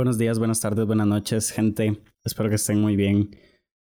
Buenos 0.00 0.16
días, 0.16 0.38
buenas 0.38 0.60
tardes, 0.60 0.86
buenas 0.86 1.06
noches, 1.06 1.50
gente. 1.50 2.00
Espero 2.24 2.48
que 2.48 2.54
estén 2.54 2.80
muy 2.80 2.96
bien. 2.96 3.36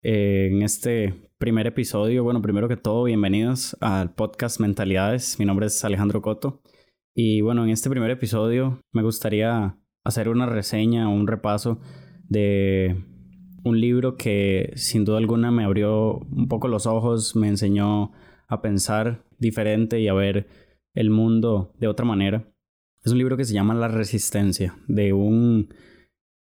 Eh, 0.01 0.49
en 0.51 0.63
este 0.63 1.13
primer 1.37 1.67
episodio, 1.67 2.23
bueno, 2.23 2.41
primero 2.41 2.67
que 2.67 2.77
todo, 2.77 3.03
bienvenidos 3.03 3.77
al 3.79 4.15
podcast 4.15 4.59
Mentalidades. 4.59 5.37
Mi 5.37 5.45
nombre 5.45 5.67
es 5.67 5.85
Alejandro 5.85 6.23
Coto. 6.23 6.63
Y 7.13 7.41
bueno, 7.41 7.63
en 7.63 7.69
este 7.69 7.91
primer 7.91 8.09
episodio 8.09 8.81
me 8.91 9.03
gustaría 9.03 9.77
hacer 10.03 10.29
una 10.29 10.47
reseña 10.47 11.07
un 11.09 11.27
repaso 11.27 11.79
de 12.27 13.05
un 13.63 13.79
libro 13.79 14.15
que 14.17 14.73
sin 14.77 15.05
duda 15.05 15.19
alguna 15.19 15.51
me 15.51 15.63
abrió 15.63 16.13
un 16.31 16.47
poco 16.47 16.69
los 16.69 16.87
ojos, 16.87 17.35
me 17.35 17.49
enseñó 17.49 18.13
a 18.47 18.63
pensar 18.63 19.25
diferente 19.37 19.99
y 19.99 20.07
a 20.07 20.15
ver 20.15 20.47
el 20.95 21.11
mundo 21.11 21.71
de 21.77 21.87
otra 21.87 22.03
manera. 22.03 22.51
Es 23.03 23.11
un 23.11 23.19
libro 23.19 23.37
que 23.37 23.45
se 23.45 23.53
llama 23.53 23.75
La 23.75 23.89
Resistencia, 23.89 24.75
de 24.87 25.13
un 25.13 25.69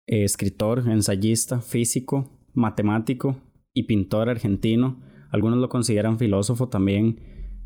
eh, 0.06 0.24
escritor, 0.24 0.84
ensayista, 0.88 1.62
físico, 1.62 2.40
matemático 2.54 3.38
y 3.74 3.84
pintor 3.84 4.30
argentino. 4.30 5.02
Algunos 5.32 5.60
lo 5.60 5.70
consideran 5.70 6.20
filósofo 6.20 6.70
también, 6.70 7.20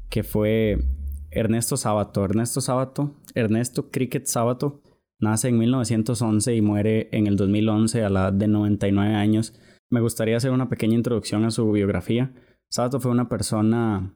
que 0.10 0.24
fue 0.24 0.78
Ernesto 1.32 1.78
Sábato. 1.78 2.24
Ernesto 2.24 2.62
Sábato, 2.62 3.16
Ernesto 3.36 3.90
Cricket 3.92 4.26
Sábato, 4.28 4.82
nace 5.20 5.50
en 5.50 5.58
1911 5.58 6.56
y 6.56 6.62
muere 6.62 7.10
en 7.12 7.28
el 7.28 7.36
2011 7.36 8.04
a 8.04 8.10
la 8.10 8.22
edad 8.22 8.34
de 8.34 8.48
99 8.48 9.16
años. 9.16 9.54
Me 9.90 10.02
gustaría 10.02 10.38
hacer 10.38 10.52
una 10.52 10.70
pequeña 10.70 10.96
introducción 10.96 11.44
a 11.46 11.52
su 11.52 11.72
biografía. 11.72 12.34
Sábato 12.70 13.00
fue 13.00 13.12
una 13.12 13.30
persona 13.30 14.14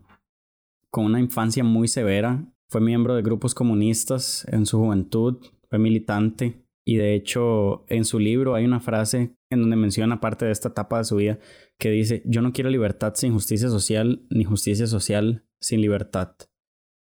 con 0.89 1.05
una 1.05 1.19
infancia 1.19 1.63
muy 1.63 1.87
severa. 1.87 2.45
Fue 2.69 2.81
miembro 2.81 3.15
de 3.15 3.21
grupos 3.21 3.55
comunistas 3.55 4.45
en 4.49 4.65
su 4.65 4.77
juventud, 4.77 5.37
fue 5.69 5.79
militante 5.79 6.60
y 6.85 6.97
de 6.97 7.15
hecho 7.15 7.85
en 7.87 8.05
su 8.05 8.19
libro 8.19 8.55
hay 8.55 8.65
una 8.65 8.79
frase 8.79 9.35
en 9.49 9.61
donde 9.61 9.75
menciona 9.75 10.19
parte 10.19 10.45
de 10.45 10.51
esta 10.51 10.69
etapa 10.69 10.97
de 10.97 11.03
su 11.03 11.17
vida 11.17 11.39
que 11.77 11.91
dice, 11.91 12.23
yo 12.25 12.41
no 12.41 12.53
quiero 12.53 12.69
libertad 12.69 13.13
sin 13.15 13.33
justicia 13.33 13.69
social 13.69 14.25
ni 14.29 14.43
justicia 14.43 14.87
social 14.87 15.45
sin 15.59 15.81
libertad. 15.81 16.35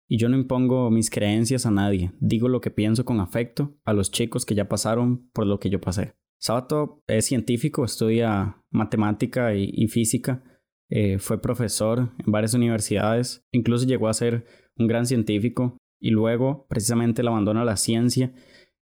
Y 0.09 0.19
yo 0.19 0.29
no 0.29 0.37
impongo 0.37 0.91
mis 0.91 1.09
creencias 1.09 1.67
a 1.67 1.71
nadie, 1.71 2.13
digo 2.19 2.49
lo 2.49 2.61
que 2.61 2.71
pienso 2.71 3.05
con 3.05 3.21
afecto 3.21 3.79
a 3.85 3.93
los 3.93 4.11
chicos 4.11 4.45
que 4.45 4.57
ya 4.57 4.69
pasaron 4.69 5.31
por 5.33 5.47
lo 5.47 5.61
que 5.61 5.71
yo 5.71 5.81
pasé. 5.81 6.15
Sabato 6.39 7.03
es 7.07 7.27
científico, 7.27 7.85
estudia 7.85 8.61
matemática 8.71 9.55
y, 9.55 9.87
física, 9.89 10.43
eh, 10.89 11.19
fue 11.19 11.41
profesor 11.41 12.13
en 12.19 12.33
varias 12.33 12.55
universidades, 12.55 13.47
incluso 13.53 13.87
llegó 13.87 14.09
a 14.09 14.15
ser 14.15 14.47
un 14.77 14.89
gran 14.89 15.07
científico 15.07 15.77
y 16.01 16.11
luego 16.11 16.67
precisamente 16.69 17.23
le 17.23 17.29
abandona 17.29 17.65
la 17.65 17.77
ciencia 17.77 18.33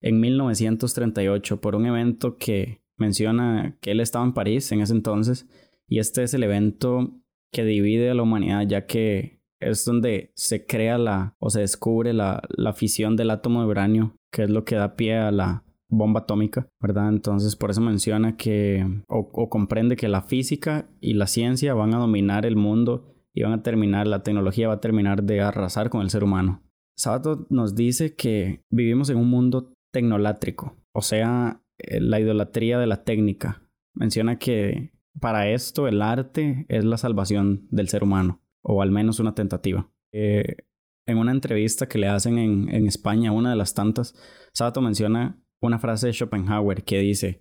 en 0.01 0.21
1938 0.21 1.61
por 1.61 1.75
un 1.75 1.87
evento 1.87 2.37
que 2.37 2.83
menciona 2.97 3.77
que 3.81 3.93
él 3.93 4.01
estaba 4.01 4.25
en 4.25 4.35
París 4.35 4.71
en 4.73 4.81
ese 4.81 4.93
entonces 4.93 5.49
y 5.87 5.99
este 5.99 6.23
es 6.23 6.35
el 6.35 6.43
evento 6.43 7.21
que 7.53 7.65
divide 7.65 8.11
a 8.11 8.15
la 8.15 8.23
humanidad 8.23 8.67
ya 8.67 8.87
que 8.87 9.41
es 9.61 9.85
donde 9.85 10.33
se 10.35 10.67
crea 10.67 10.99
la 10.99 11.35
o 11.39 11.51
se 11.51 11.61
descubre 11.61 12.13
la, 12.13 12.43
la 12.51 12.73
fisión 12.73 13.17
del 13.17 13.31
átomo 13.31 13.61
de 13.61 13.69
uranio 13.69 14.17
que 14.31 14.45
es 14.45 14.51
lo 14.51 14.65
que 14.65 14.77
da 14.77 14.97
pie 14.97 15.17
a 15.17 15.31
la 15.31 15.65
bomba 15.89 16.21
atómica, 16.21 16.69
¿verdad? 16.81 17.09
Entonces 17.09 17.57
por 17.57 17.71
eso 17.71 17.81
menciona 17.81 18.37
que 18.37 18.87
o, 19.09 19.49
comprende 19.49 19.97
que 19.97 20.09
la 20.09 20.23
física 20.23 20.89
y 21.01 21.15
la 21.15 21.27
ciencia 21.27 21.75
van 21.75 21.95
a 21.95 21.99
dominar 21.99 22.47
el 22.47 22.57
mundo 22.57 23.15
y 23.33 23.43
van 23.43 23.53
a 23.53 23.63
terminar, 23.63 24.07
la 24.07 24.23
tecnología 24.23 24.69
va 24.69 24.75
a 24.75 24.81
terminar 24.81 25.23
de 25.23 25.41
arrasar 25.41 25.91
con 25.91 26.03
el 26.03 26.11
ser 26.11 26.25
humano. 26.25 26.63
Sabato 26.97 27.47
nos 27.51 27.75
dice 27.75 28.15
que 28.17 28.63
vivimos 28.71 29.09
en 29.11 29.19
un 29.19 29.29
mundo 29.31 29.73
tecnolátrico, 29.99 30.77
o 30.93 31.03
sea, 31.03 31.61
eh, 31.79 32.01
la 32.01 32.21
idolatría 32.21 32.79
de 32.79 32.87
la 32.87 33.03
técnica. 33.03 33.69
Menciona 33.95 34.39
que 34.39 34.93
para 35.21 35.51
esto 35.51 35.89
el 35.89 36.03
arte 36.03 36.67
es 36.69 36.85
la 36.85 36.99
salvación 36.99 37.67
del 37.71 37.89
ser 37.89 38.05
humano, 38.05 38.41
o 38.63 38.81
al 38.81 38.93
menos 38.93 39.19
una 39.19 39.35
tentativa. 39.35 39.91
Eh, 40.13 40.57
en 41.05 41.19
una 41.19 41.33
entrevista 41.33 41.89
que 41.89 41.99
le 41.99 42.07
hacen 42.07 42.39
en, 42.39 42.73
en 42.73 42.87
España, 42.87 43.33
una 43.33 43.51
de 43.51 43.57
las 43.57 43.75
tantas, 43.75 44.15
Sabato 44.53 44.81
menciona 44.81 45.43
una 45.61 45.81
frase 45.81 46.07
de 46.07 46.13
Schopenhauer 46.13 46.85
que 46.85 47.01
dice, 47.01 47.41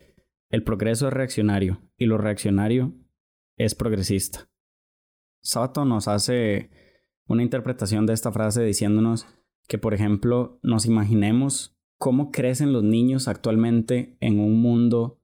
el 0.50 0.64
progreso 0.64 1.08
es 1.08 1.14
reaccionario 1.14 1.84
y 1.96 2.08
lo 2.08 2.18
reaccionario 2.18 2.96
es 3.56 3.76
progresista. 3.76 4.50
Sabato 5.44 5.86
nos 5.86 6.08
hace 6.08 6.72
una 7.28 7.44
interpretación 7.44 8.08
de 8.08 8.14
esta 8.14 8.32
frase 8.32 8.64
diciéndonos 8.64 9.28
que, 9.68 9.78
por 9.78 9.94
ejemplo, 9.94 10.60
nos 10.64 10.88
imaginemos 10.88 11.77
cómo 11.98 12.32
crecen 12.32 12.74
los 12.74 12.84
niños 12.84 13.28
actualmente 13.28 14.18
en 14.20 14.40
un 14.40 14.62
mundo 14.62 15.20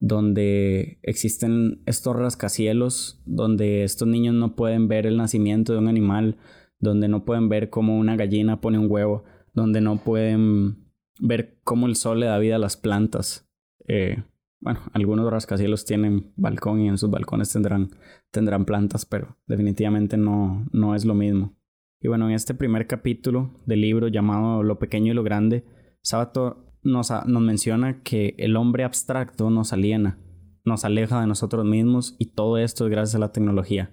donde 0.00 0.98
existen 1.02 1.82
estos 1.86 2.16
rascacielos, 2.16 3.22
donde 3.24 3.84
estos 3.84 4.08
niños 4.08 4.34
no 4.34 4.56
pueden 4.56 4.88
ver 4.88 5.06
el 5.06 5.16
nacimiento 5.16 5.72
de 5.72 5.78
un 5.78 5.88
animal, 5.88 6.38
donde 6.80 7.06
no 7.06 7.24
pueden 7.24 7.48
ver 7.48 7.70
cómo 7.70 7.96
una 7.96 8.16
gallina 8.16 8.60
pone 8.60 8.78
un 8.78 8.90
huevo, 8.90 9.22
donde 9.54 9.80
no 9.80 9.98
pueden 9.98 10.88
ver 11.20 11.60
cómo 11.62 11.86
el 11.86 11.94
sol 11.94 12.20
le 12.20 12.26
da 12.26 12.38
vida 12.38 12.56
a 12.56 12.58
las 12.58 12.76
plantas. 12.76 13.48
Eh, 13.86 14.24
bueno, 14.60 14.80
algunos 14.92 15.30
rascacielos 15.30 15.84
tienen 15.84 16.32
balcón 16.36 16.80
y 16.80 16.88
en 16.88 16.98
sus 16.98 17.10
balcones 17.10 17.52
tendrán, 17.52 17.90
tendrán 18.30 18.64
plantas, 18.64 19.06
pero 19.06 19.36
definitivamente 19.46 20.16
no, 20.16 20.66
no 20.72 20.94
es 20.96 21.04
lo 21.04 21.14
mismo. 21.14 21.56
Y 22.00 22.08
bueno, 22.08 22.28
en 22.28 22.34
este 22.34 22.54
primer 22.54 22.88
capítulo 22.88 23.60
del 23.66 23.80
libro 23.80 24.08
llamado 24.08 24.64
Lo 24.64 24.80
pequeño 24.80 25.12
y 25.12 25.14
lo 25.14 25.22
grande, 25.22 25.64
Sábato 26.02 26.72
nos, 26.82 27.10
nos 27.26 27.42
menciona 27.42 28.02
que 28.02 28.34
el 28.38 28.56
hombre 28.56 28.84
abstracto 28.84 29.50
nos 29.50 29.72
aliena, 29.72 30.18
nos 30.64 30.84
aleja 30.84 31.20
de 31.20 31.26
nosotros 31.26 31.64
mismos 31.64 32.16
y 32.18 32.26
todo 32.26 32.58
esto 32.58 32.86
es 32.86 32.90
gracias 32.90 33.14
a 33.14 33.20
la 33.20 33.32
tecnología. 33.32 33.92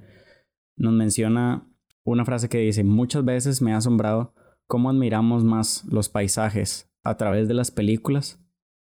Nos 0.75 0.93
menciona 0.93 1.67
una 2.03 2.25
frase 2.25 2.49
que 2.49 2.59
dice, 2.59 2.83
muchas 2.83 3.23
veces 3.25 3.61
me 3.61 3.73
ha 3.73 3.77
asombrado 3.77 4.33
cómo 4.67 4.89
admiramos 4.89 5.43
más 5.43 5.85
los 5.85 6.09
paisajes 6.09 6.91
a 7.03 7.17
través 7.17 7.47
de 7.47 7.53
las 7.53 7.71
películas 7.71 8.43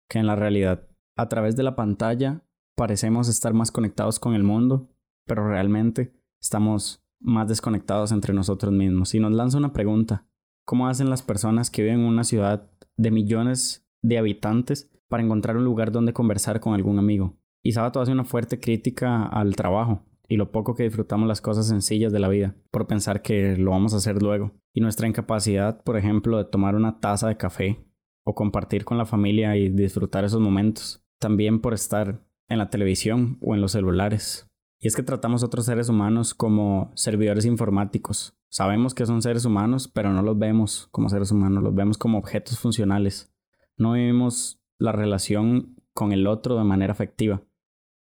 que 0.09 0.19
en 0.19 0.27
la 0.27 0.37
realidad. 0.37 0.89
A 1.17 1.29
través 1.29 1.57
de 1.57 1.63
la 1.63 1.77
pantalla 1.77 2.45
parecemos 2.77 3.29
estar 3.29 3.55
más 3.55 3.71
conectados 3.71 4.19
con 4.19 4.35
el 4.35 4.43
mundo, 4.43 4.91
pero 5.27 5.49
realmente 5.49 6.15
estamos 6.41 7.05
más 7.21 7.49
desconectados 7.49 8.13
entre 8.13 8.35
nosotros 8.35 8.73
mismos. 8.73 9.15
Y 9.15 9.21
nos 9.21 9.33
lanza 9.33 9.59
una 9.59 9.73
pregunta, 9.73 10.27
¿cómo 10.65 10.89
hacen 10.89 11.11
las 11.11 11.23
personas 11.23 11.71
que 11.71 11.83
viven 11.83 12.01
en 12.01 12.07
una 12.07 12.25
ciudad 12.25 12.71
de 12.97 13.11
millones 13.11 13.87
de 14.03 14.19
habitantes 14.19 14.91
para 15.09 15.23
encontrar 15.23 15.57
un 15.57 15.65
lugar 15.65 15.93
donde 15.93 16.13
conversar 16.13 16.61
con 16.61 16.75
algún 16.75 16.99
amigo. 16.99 17.37
Y 17.63 17.77
hace 17.77 18.13
una 18.13 18.25
fuerte 18.25 18.59
crítica 18.59 19.25
al 19.25 19.55
trabajo 19.57 20.07
y 20.29 20.37
lo 20.37 20.53
poco 20.53 20.75
que 20.75 20.85
disfrutamos 20.85 21.29
las 21.29 21.41
cosas 21.41 21.69
sencillas 21.69 22.13
de 22.13 22.21
la 22.21 22.29
vida 22.29 22.55
por 22.71 22.87
pensar 22.87 23.21
que 23.21 23.57
lo 23.57 23.73
vamos 23.73 23.93
a 23.93 23.99
hacer 23.99 24.23
luego. 24.23 24.53
Y 24.73 24.81
nuestra 24.81 25.09
incapacidad, 25.09 25.83
por 25.83 25.97
ejemplo, 25.97 26.39
de 26.39 26.45
tomar 26.45 26.77
una 26.77 27.01
taza 27.01 27.29
de 27.29 27.37
café 27.37 27.85
o 28.25 28.35
compartir 28.35 28.85
con 28.85 28.97
la 28.97 29.05
familia 29.05 29.57
y 29.57 29.69
disfrutar 29.69 30.25
esos 30.25 30.41
momentos. 30.41 31.05
También 31.19 31.61
por 31.61 31.75
estar 31.75 32.23
en 32.49 32.59
la 32.59 32.71
televisión 32.71 33.39
o 33.41 33.55
en 33.55 33.61
los 33.61 33.73
celulares. 33.73 34.50
Y 34.81 34.89
es 34.89 34.97
que 34.97 35.03
tratamos 35.03 35.43
a 35.43 35.47
otros 35.47 35.67
seres 35.67 35.89
humanos 35.89 36.35
como 36.35 36.91
servidores 36.95 37.45
informáticos, 37.45 38.35
Sabemos 38.53 38.95
que 38.95 39.07
son 39.07 39.23
seres 39.23 39.45
humanos, 39.45 39.87
pero 39.87 40.13
no 40.13 40.23
los 40.23 40.37
vemos 40.37 40.89
como 40.91 41.09
seres 41.09 41.31
humanos, 41.31 41.63
los 41.63 41.73
vemos 41.73 41.97
como 41.97 42.19
objetos 42.19 42.59
funcionales. 42.59 43.33
No 43.77 43.93
vivimos 43.93 44.61
la 44.77 44.91
relación 44.91 45.77
con 45.95 46.11
el 46.11 46.27
otro 46.27 46.59
de 46.59 46.65
manera 46.65 46.93
afectiva. 46.93 47.45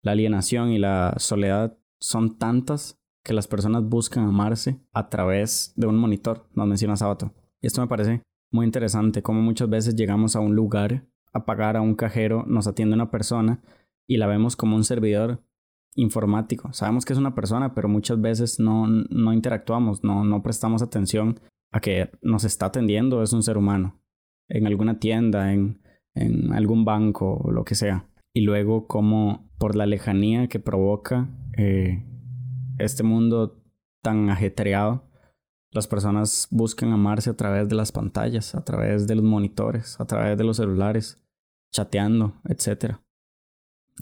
La 0.02 0.12
alienación 0.12 0.72
y 0.72 0.78
la 0.78 1.14
soledad 1.16 1.78
son 2.00 2.36
tantas 2.36 3.00
que 3.24 3.32
las 3.32 3.48
personas 3.48 3.82
buscan 3.82 4.28
amarse 4.28 4.78
a 4.92 5.08
través 5.08 5.72
de 5.74 5.86
un 5.86 5.96
monitor, 5.96 6.46
nos 6.52 6.68
menciona 6.68 6.96
Sabato. 6.96 7.32
Y 7.62 7.66
esto 7.66 7.80
me 7.80 7.88
parece 7.88 8.22
muy 8.52 8.66
interesante, 8.66 9.22
como 9.22 9.40
muchas 9.40 9.70
veces 9.70 9.96
llegamos 9.96 10.36
a 10.36 10.40
un 10.40 10.54
lugar 10.54 11.06
a 11.32 11.46
pagar 11.46 11.78
a 11.78 11.80
un 11.80 11.94
cajero, 11.94 12.44
nos 12.46 12.66
atiende 12.66 12.94
una 12.94 13.10
persona 13.10 13.62
y 14.06 14.18
la 14.18 14.26
vemos 14.26 14.54
como 14.54 14.76
un 14.76 14.84
servidor 14.84 15.42
informático. 15.96 16.72
Sabemos 16.72 17.04
que 17.04 17.12
es 17.12 17.18
una 17.18 17.34
persona, 17.34 17.74
pero 17.74 17.88
muchas 17.88 18.20
veces 18.20 18.60
no, 18.60 18.86
no 18.86 19.32
interactuamos, 19.32 20.04
no, 20.04 20.24
no 20.24 20.42
prestamos 20.42 20.82
atención 20.82 21.40
a 21.72 21.80
que 21.80 22.10
nos 22.22 22.44
está 22.44 22.66
atendiendo, 22.66 23.22
es 23.22 23.32
un 23.32 23.42
ser 23.42 23.58
humano, 23.58 24.00
en 24.48 24.66
alguna 24.66 25.00
tienda, 25.00 25.52
en, 25.52 25.82
en 26.14 26.52
algún 26.52 26.84
banco 26.84 27.50
lo 27.52 27.64
que 27.64 27.74
sea. 27.74 28.08
Y 28.34 28.42
luego 28.42 28.86
como 28.86 29.50
por 29.58 29.76
la 29.76 29.86
lejanía 29.86 30.48
que 30.48 30.60
provoca 30.60 31.28
eh, 31.56 32.04
este 32.78 33.02
mundo 33.02 33.62
tan 34.02 34.30
ajetreado, 34.30 35.04
las 35.72 35.86
personas 35.86 36.48
buscan 36.50 36.92
amarse 36.92 37.30
a 37.30 37.36
través 37.36 37.68
de 37.68 37.74
las 37.74 37.92
pantallas, 37.92 38.54
a 38.54 38.64
través 38.64 39.06
de 39.06 39.14
los 39.14 39.24
monitores, 39.24 40.00
a 40.00 40.06
través 40.06 40.38
de 40.38 40.44
los 40.44 40.56
celulares, 40.56 41.22
chateando, 41.72 42.40
etc. 42.44 42.96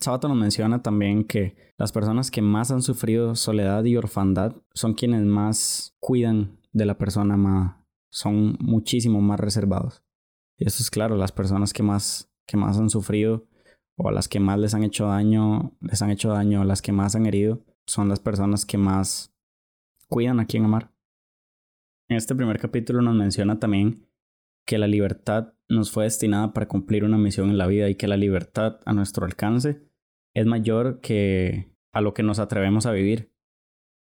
Sabato 0.01 0.29
nos 0.29 0.37
menciona 0.37 0.83
también 0.83 1.25
que 1.25 1.57
las 1.79 1.93
personas 1.93 2.31
que 2.31 2.43
más 2.43 2.71
han 2.71 2.83
sufrido 2.83 3.37
soledad 3.37 3.85
y 3.85 3.97
orfandad 3.97 4.57
son 4.73 4.95
quienes 4.95 5.23
más 5.23 5.97
cuidan 6.01 6.59
de 6.73 6.85
la 6.85 6.99
persona 6.99 7.35
amada, 7.35 7.87
son 8.11 8.57
muchísimo 8.61 9.21
más 9.21 9.39
reservados. 9.39 10.03
Y 10.59 10.67
eso 10.67 10.83
es 10.83 10.91
claro, 10.91 11.17
las 11.17 11.33
personas 11.33 11.73
que 11.73 11.83
más, 11.83 12.33
que 12.47 12.57
más 12.57 12.77
han 12.79 12.91
sufrido 12.91 13.47
o 13.97 14.09
a 14.09 14.13
las 14.13 14.29
que 14.29 14.41
más 14.41 14.59
les 14.59 14.75
han 14.75 14.83
hecho 14.83 15.07
daño, 15.07 15.77
les 15.81 16.03
han 16.03 16.11
hecho 16.11 16.31
daño, 16.31 16.65
las 16.65 16.83
que 16.83 16.93
más 16.93 17.15
han 17.15 17.27
herido, 17.27 17.65
son 17.87 18.09
las 18.09 18.19
personas 18.19 18.67
que 18.67 18.79
más 18.79 19.33
cuidan 20.09 20.41
a 20.41 20.47
quien 20.47 20.65
amar. 20.65 20.93
En 22.09 22.17
este 22.17 22.35
primer 22.35 22.59
capítulo 22.59 23.01
nos 23.01 23.15
menciona 23.15 23.59
también 23.59 24.07
que 24.67 24.79
la 24.79 24.87
libertad 24.87 25.54
nos 25.69 25.91
fue 25.91 26.05
destinada 26.05 26.53
para 26.53 26.69
cumplir 26.69 27.05
una 27.05 27.19
misión 27.19 27.51
en 27.51 27.59
la 27.59 27.67
vida 27.67 27.89
y 27.89 27.95
que 27.95 28.09
la 28.09 28.17
libertad 28.17 28.81
a 28.85 28.93
nuestro 28.93 29.25
alcance 29.25 29.83
es 30.35 30.47
mayor 30.47 31.01
que 31.01 31.73
a 31.93 32.01
lo 32.01 32.13
que 32.13 32.23
nos 32.23 32.39
atrevemos 32.39 32.87
a 32.87 32.93
vivir. 32.93 33.31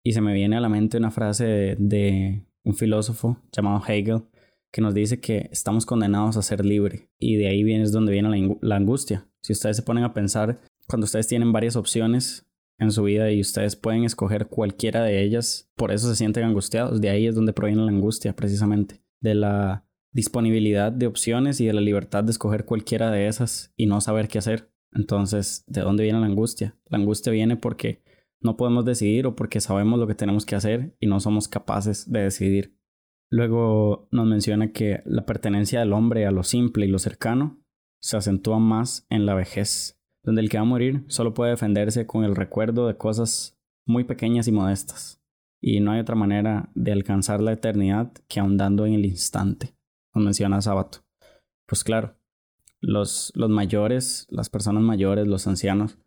Y 0.03 0.13
se 0.13 0.21
me 0.21 0.33
viene 0.33 0.57
a 0.57 0.61
la 0.61 0.69
mente 0.69 0.97
una 0.97 1.11
frase 1.11 1.75
de, 1.79 2.45
un 2.63 2.75
filósofo 2.75 3.37
llamado 3.51 3.81
Hegel 3.87 4.23
que 4.71 4.81
nos 4.81 4.93
dice 4.93 5.19
que 5.19 5.49
estamos 5.51 5.85
condenados 5.85 6.35
a 6.35 6.41
ser 6.41 6.65
libres 6.65 7.07
y 7.17 7.37
de 7.37 7.47
ahí 7.47 7.63
viene 7.63 7.83
es 7.83 7.93
donde 7.93 8.11
viene 8.11 8.57
la 8.61 8.75
angustia. 8.75 9.27
Si 9.41 9.53
ustedes 9.53 9.77
se 9.77 9.83
ponen 9.83 10.03
a 10.03 10.13
pensar, 10.13 10.59
cuando 10.87 11.05
ustedes 11.05 11.27
tienen 11.27 11.53
varias 11.53 11.77
opciones 11.77 12.45
en 12.77 12.91
su 12.91 13.03
vida 13.03 13.31
y 13.31 13.39
ustedes 13.39 13.77
pueden 13.77 14.03
escoger 14.03 14.47
cualquiera 14.47 15.03
de 15.03 15.23
ellas, 15.23 15.71
por 15.75 15.91
eso 15.91 16.09
se 16.09 16.15
sienten 16.15 16.43
angustiados. 16.43 16.99
De 16.99 17.09
ahí 17.09 17.27
es 17.27 17.35
donde 17.35 17.53
proviene 17.53 17.83
la 17.83 17.91
angustia, 17.91 18.35
precisamente, 18.35 19.01
de 19.21 19.35
la 19.35 19.86
disponibilidad 20.17 20.91
de 20.91 21.05
opciones 21.05 21.61
y 21.61 21.67
de 21.67 21.73
la 21.73 21.79
libertad 21.79 22.23
de 22.23 22.31
escoger 22.31 22.65
cualquiera 22.65 23.11
de 23.11 23.27
esas 23.27 23.71
y 23.77 23.85
no 23.85 24.01
saber 24.01 24.27
qué 24.27 24.39
hacer. 24.39 24.73
Entonces, 24.91 25.63
¿de 25.67 25.81
dónde 25.81 26.05
viene 26.05 26.19
la 26.19 26.25
angustia? 26.25 26.75
La 26.87 26.97
angustia 26.97 27.31
viene 27.31 27.55
porque 27.55 28.01
no 28.41 28.57
podemos 28.57 28.83
decidir 28.83 29.27
o 29.27 29.35
porque 29.35 29.61
sabemos 29.61 29.99
lo 29.99 30.07
que 30.07 30.15
tenemos 30.15 30.43
que 30.47 30.55
hacer 30.55 30.95
y 30.99 31.05
no 31.05 31.19
somos 31.19 31.47
capaces 31.47 32.11
de 32.11 32.21
decidir. 32.21 32.75
Luego 33.29 34.07
nos 34.11 34.25
menciona 34.25 34.71
que 34.71 35.03
la 35.05 35.27
pertenencia 35.27 35.81
del 35.81 35.93
hombre 35.93 36.25
a 36.25 36.31
lo 36.31 36.41
simple 36.41 36.87
y 36.87 36.89
lo 36.89 36.97
cercano 36.97 37.63
se 38.01 38.17
acentúa 38.17 38.57
más 38.57 39.05
en 39.11 39.27
la 39.27 39.35
vejez, 39.35 40.01
donde 40.23 40.41
el 40.41 40.49
que 40.49 40.57
va 40.57 40.63
a 40.63 40.65
morir 40.65 41.05
solo 41.09 41.35
puede 41.35 41.51
defenderse 41.51 42.07
con 42.07 42.23
el 42.23 42.35
recuerdo 42.35 42.87
de 42.87 42.97
cosas 42.97 43.59
muy 43.85 44.03
pequeñas 44.03 44.47
y 44.47 44.51
modestas, 44.51 45.21
y 45.61 45.79
no 45.79 45.91
hay 45.91 45.99
otra 45.99 46.15
manera 46.15 46.71
de 46.73 46.91
alcanzar 46.91 47.39
la 47.39 47.53
eternidad 47.53 48.13
que 48.27 48.39
ahondando 48.39 48.87
en 48.87 48.95
el 48.95 49.05
instante 49.05 49.76
menciona 50.19 50.61
Sábato. 50.61 50.99
Pues 51.65 51.83
claro, 51.83 52.15
los, 52.79 53.31
los 53.35 53.49
mayores, 53.49 54.27
las 54.29 54.49
personas 54.49 54.83
mayores, 54.83 55.27
los 55.27 55.47
ancianos, 55.47 55.97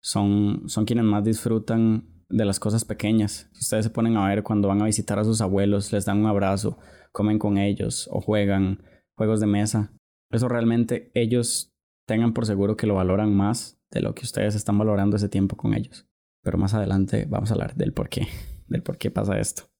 son, 0.00 0.62
son 0.66 0.84
quienes 0.84 1.04
más 1.04 1.24
disfrutan 1.24 2.24
de 2.28 2.44
las 2.44 2.60
cosas 2.60 2.84
pequeñas. 2.84 3.50
Ustedes 3.52 3.84
se 3.84 3.90
ponen 3.90 4.16
a 4.16 4.28
ver 4.28 4.42
cuando 4.42 4.68
van 4.68 4.82
a 4.82 4.86
visitar 4.86 5.18
a 5.18 5.24
sus 5.24 5.40
abuelos, 5.40 5.92
les 5.92 6.04
dan 6.04 6.18
un 6.18 6.26
abrazo, 6.26 6.78
comen 7.12 7.38
con 7.38 7.58
ellos 7.58 8.08
o 8.12 8.20
juegan 8.20 8.82
juegos 9.16 9.40
de 9.40 9.46
mesa. 9.46 9.92
Eso 10.30 10.48
realmente 10.48 11.10
ellos 11.14 11.72
tengan 12.06 12.32
por 12.32 12.46
seguro 12.46 12.76
que 12.76 12.86
lo 12.86 12.94
valoran 12.94 13.34
más 13.34 13.78
de 13.90 14.00
lo 14.00 14.14
que 14.14 14.24
ustedes 14.24 14.54
están 14.54 14.78
valorando 14.78 15.16
ese 15.16 15.28
tiempo 15.28 15.56
con 15.56 15.74
ellos. 15.74 16.06
Pero 16.42 16.58
más 16.58 16.74
adelante 16.74 17.26
vamos 17.28 17.50
a 17.50 17.54
hablar 17.54 17.74
del 17.74 17.92
por 17.92 18.08
qué, 18.08 18.26
del 18.68 18.82
por 18.82 18.98
qué 18.98 19.10
pasa 19.10 19.38
esto. 19.38 19.73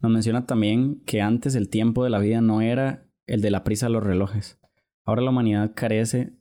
Nos 0.00 0.10
menciona 0.10 0.46
también 0.46 1.02
que 1.04 1.20
antes 1.20 1.54
el 1.54 1.68
tiempo 1.68 2.04
de 2.04 2.10
la 2.10 2.18
vida 2.18 2.40
no 2.40 2.62
era 2.62 3.06
el 3.26 3.42
de 3.42 3.50
la 3.50 3.64
prisa 3.64 3.86
de 3.86 3.92
los 3.92 4.02
relojes. 4.02 4.58
Ahora 5.04 5.22
la 5.22 5.30
humanidad 5.30 5.72
carece 5.74 6.38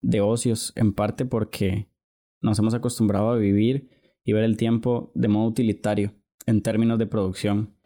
de 0.00 0.20
ocios, 0.20 0.72
en 0.76 0.94
parte 0.94 1.26
porque 1.26 1.90
nos 2.40 2.58
hemos 2.58 2.72
acostumbrado 2.72 3.30
a 3.30 3.36
vivir 3.36 3.90
y 4.24 4.32
ver 4.32 4.44
el 4.44 4.56
tiempo 4.56 5.10
de 5.14 5.28
modo 5.28 5.48
utilitario, 5.48 6.14
en 6.46 6.62
términos 6.62 6.98
de 6.98 7.06
producción. 7.06 7.76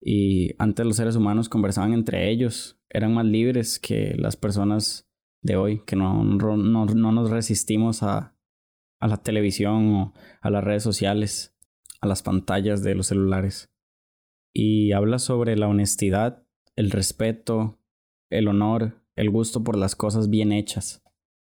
Y 0.00 0.54
antes 0.58 0.86
los 0.86 0.96
seres 0.96 1.16
humanos 1.16 1.48
conversaban 1.48 1.92
entre 1.92 2.30
ellos, 2.30 2.80
eran 2.88 3.12
más 3.14 3.26
libres 3.26 3.80
que 3.80 4.14
las 4.16 4.36
personas 4.36 5.10
de 5.42 5.56
hoy, 5.56 5.82
que 5.84 5.96
no, 5.96 6.22
no, 6.22 6.86
no 6.86 7.12
nos 7.12 7.30
resistimos 7.30 8.04
a, 8.04 8.36
a 9.00 9.08
la 9.08 9.16
televisión 9.18 9.94
o 9.94 10.14
a 10.40 10.50
las 10.50 10.62
redes 10.62 10.84
sociales, 10.84 11.56
a 12.00 12.06
las 12.06 12.22
pantallas 12.22 12.82
de 12.82 12.94
los 12.94 13.08
celulares 13.08 13.72
y 14.52 14.92
habla 14.92 15.18
sobre 15.18 15.56
la 15.56 15.68
honestidad, 15.68 16.42
el 16.76 16.90
respeto, 16.90 17.78
el 18.30 18.48
honor, 18.48 19.02
el 19.16 19.30
gusto 19.30 19.64
por 19.64 19.76
las 19.76 19.96
cosas 19.96 20.30
bien 20.30 20.52
hechas. 20.52 21.02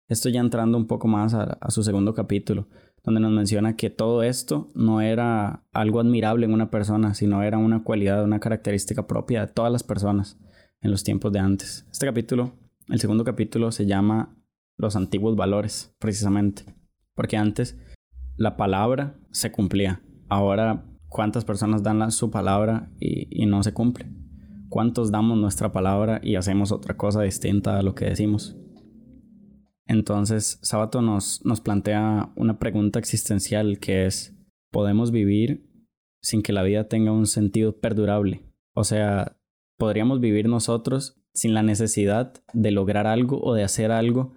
Esto 0.08 0.28
ya 0.28 0.40
entrando 0.40 0.76
un 0.76 0.86
poco 0.86 1.08
más 1.08 1.32
a, 1.34 1.58
su 1.70 1.82
segundo 1.82 2.14
capítulo, 2.14 2.68
donde 3.02 3.20
nos 3.20 3.32
menciona 3.32 3.76
que 3.76 3.90
todo 3.90 4.22
esto 4.22 4.68
no 4.74 5.00
era 5.00 5.64
algo 5.72 6.00
admirable 6.00 6.44
en 6.44 6.52
una 6.52 6.70
persona, 6.70 7.14
sino 7.14 7.42
era 7.42 7.58
una 7.58 7.82
cualidad, 7.82 8.22
una 8.22 8.40
característica 8.40 9.06
propia 9.06 9.46
de 9.46 9.52
todas 9.52 9.72
las 9.72 9.82
personas 9.82 10.38
en 10.82 10.90
los 10.90 11.04
tiempos 11.04 11.32
de 11.32 11.38
antes. 11.38 11.86
Este 11.90 12.06
capítulo, 12.06 12.52
el 12.88 13.00
segundo 13.00 13.24
capítulo, 13.24 13.72
se 13.72 13.86
llama 13.86 14.36
Los 14.76 14.94
antiguos 14.96 15.36
valores, 15.36 15.94
precisamente, 15.98 16.64
porque 17.14 17.38
antes 17.38 17.78
la 18.36 18.56
palabra 18.56 19.16
se 19.30 19.52
cumplía. 19.52 20.02
Ahora 20.28 20.84
¿Cuántas 21.14 21.44
personas 21.44 21.84
dan 21.84 22.10
su 22.10 22.32
palabra 22.32 22.90
y, 22.98 23.46
no 23.46 23.62
se 23.62 23.72
cumple? 23.72 24.06
¿Cuántos 24.68 25.12
damos 25.12 25.38
nuestra 25.38 25.70
palabra 25.70 26.20
y 26.24 26.34
hacemos 26.34 26.72
otra 26.72 26.96
cosa 26.96 27.22
distinta 27.22 27.78
a 27.78 27.82
lo 27.82 27.94
que 27.94 28.06
decimos? 28.06 28.56
Entonces, 29.86 30.58
Sábato 30.62 31.02
nos, 31.02 31.40
nos 31.44 31.60
plantea 31.60 32.32
una 32.34 32.58
pregunta 32.58 32.98
existencial 32.98 33.78
que 33.78 34.06
es, 34.06 34.36
¿podemos 34.72 35.12
vivir 35.12 35.70
sin 36.20 36.42
que 36.42 36.52
la 36.52 36.64
vida 36.64 36.88
tenga 36.88 37.12
un 37.12 37.28
sentido 37.28 37.78
perdurable? 37.78 38.52
O 38.74 38.82
sea, 38.82 39.36
¿podríamos 39.78 40.18
vivir 40.18 40.48
nosotros 40.48 41.22
sin 41.32 41.54
la 41.54 41.62
necesidad 41.62 42.42
de 42.52 42.72
lograr 42.72 43.06
algo 43.06 43.40
o 43.40 43.54
de 43.54 43.62
hacer 43.62 43.92
algo 43.92 44.32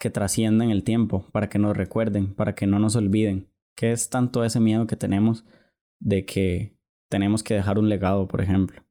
que 0.00 0.10
trascienda 0.10 0.64
en 0.64 0.72
el 0.72 0.82
tiempo, 0.82 1.28
para 1.30 1.48
que 1.48 1.60
nos 1.60 1.76
recuerden, 1.76 2.34
para 2.34 2.56
que 2.56 2.66
no 2.66 2.80
nos 2.80 2.96
olviden? 2.96 3.52
¿Qué 3.76 3.92
es 3.92 4.10
tanto 4.10 4.42
ese 4.42 4.58
miedo 4.58 4.88
que 4.88 4.96
tenemos 4.96 5.44
de 6.02 6.24
que 6.24 6.76
tenemos 7.10 7.42
que 7.42 7.54
dejar 7.54 7.78
un 7.78 7.88
legado, 7.88 8.26
por 8.26 8.40
ejemplo. 8.40 8.82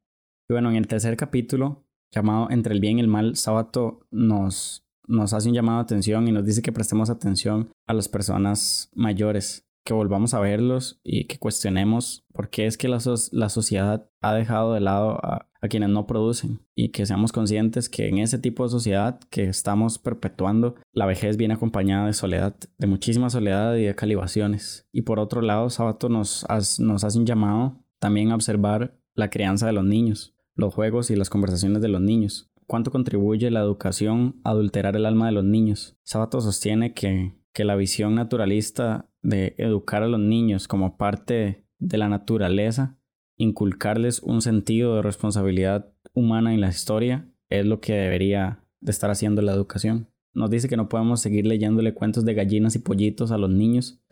Y 0.48 0.54
bueno, 0.54 0.70
en 0.70 0.76
el 0.76 0.86
tercer 0.86 1.16
capítulo, 1.16 1.84
llamado 2.12 2.50
Entre 2.50 2.74
el 2.74 2.80
bien 2.80 2.98
y 2.98 3.00
el 3.00 3.08
mal, 3.08 3.36
Sábato 3.36 4.06
nos, 4.10 4.86
nos 5.06 5.32
hace 5.32 5.48
un 5.48 5.54
llamado 5.54 5.78
de 5.78 5.84
atención 5.84 6.28
y 6.28 6.32
nos 6.32 6.44
dice 6.44 6.62
que 6.62 6.72
prestemos 6.72 7.10
atención 7.10 7.70
a 7.86 7.94
las 7.94 8.08
personas 8.08 8.90
mayores, 8.94 9.66
que 9.84 9.94
volvamos 9.94 10.34
a 10.34 10.40
verlos 10.40 11.00
y 11.02 11.24
que 11.26 11.38
cuestionemos 11.38 12.24
por 12.32 12.50
qué 12.50 12.66
es 12.66 12.76
que 12.76 12.88
la, 12.88 12.98
la 13.32 13.48
sociedad 13.48 14.08
ha 14.20 14.34
dejado 14.34 14.74
de 14.74 14.80
lado 14.80 15.18
a, 15.24 15.48
a 15.62 15.68
quienes 15.68 15.90
no 15.90 16.06
producen 16.06 16.60
y 16.74 16.90
que 16.90 17.06
seamos 17.06 17.30
conscientes 17.30 17.88
que 17.88 18.08
en 18.08 18.18
ese 18.18 18.38
tipo 18.38 18.64
de 18.64 18.70
sociedad 18.70 19.20
que 19.30 19.44
estamos 19.44 19.98
perpetuando, 19.98 20.74
la 20.92 21.06
vejez 21.06 21.36
viene 21.36 21.54
acompañada 21.54 22.06
de 22.06 22.12
soledad, 22.12 22.56
de 22.78 22.86
muchísima 22.88 23.30
soledad 23.30 23.76
y 23.76 23.84
de 23.84 23.94
calibaciones. 23.94 24.88
Y 24.92 25.02
por 25.02 25.20
otro 25.20 25.40
lado, 25.40 25.70
Sabato 25.70 26.08
nos, 26.08 26.44
nos 26.80 27.04
hace 27.04 27.24
llamado 27.24 27.80
también 28.00 28.32
a 28.32 28.34
observar 28.34 28.98
la 29.14 29.30
crianza 29.30 29.66
de 29.66 29.72
los 29.72 29.84
niños, 29.84 30.34
los 30.56 30.74
juegos 30.74 31.10
y 31.10 31.16
las 31.16 31.30
conversaciones 31.30 31.80
de 31.80 31.88
los 31.88 32.00
niños. 32.00 32.50
¿Cuánto 32.66 32.90
contribuye 32.90 33.50
la 33.50 33.60
educación 33.60 34.40
a 34.42 34.50
adulterar 34.50 34.96
el 34.96 35.06
alma 35.06 35.26
de 35.26 35.32
los 35.32 35.44
niños? 35.44 35.96
Sabato 36.02 36.40
sostiene 36.40 36.92
que, 36.92 37.36
que 37.52 37.64
la 37.64 37.76
visión 37.76 38.14
naturalista 38.14 39.08
de 39.22 39.54
educar 39.58 40.02
a 40.02 40.08
los 40.08 40.20
niños 40.20 40.68
como 40.68 40.96
parte 40.96 41.66
de 41.78 41.98
la 41.98 42.08
naturaleza 42.08 42.98
inculcarles 43.36 44.22
un 44.22 44.42
sentido 44.42 44.96
de 44.96 45.02
responsabilidad 45.02 45.92
humana 46.14 46.54
en 46.54 46.60
la 46.60 46.68
historia 46.68 47.28
es 47.48 47.66
lo 47.66 47.80
que 47.80 47.94
debería 47.94 48.64
de 48.80 48.90
estar 48.90 49.10
haciendo 49.10 49.42
la 49.42 49.52
educación. 49.52 50.08
Nos 50.34 50.50
dice 50.50 50.68
que 50.68 50.76
no 50.76 50.88
podemos 50.88 51.20
seguir 51.20 51.46
leyéndole 51.46 51.94
cuentos 51.94 52.24
de 52.24 52.34
gallinas 52.34 52.74
y 52.74 52.78
pollitos 52.78 53.30
a 53.32 53.38
los 53.38 53.50
niños 53.50 54.02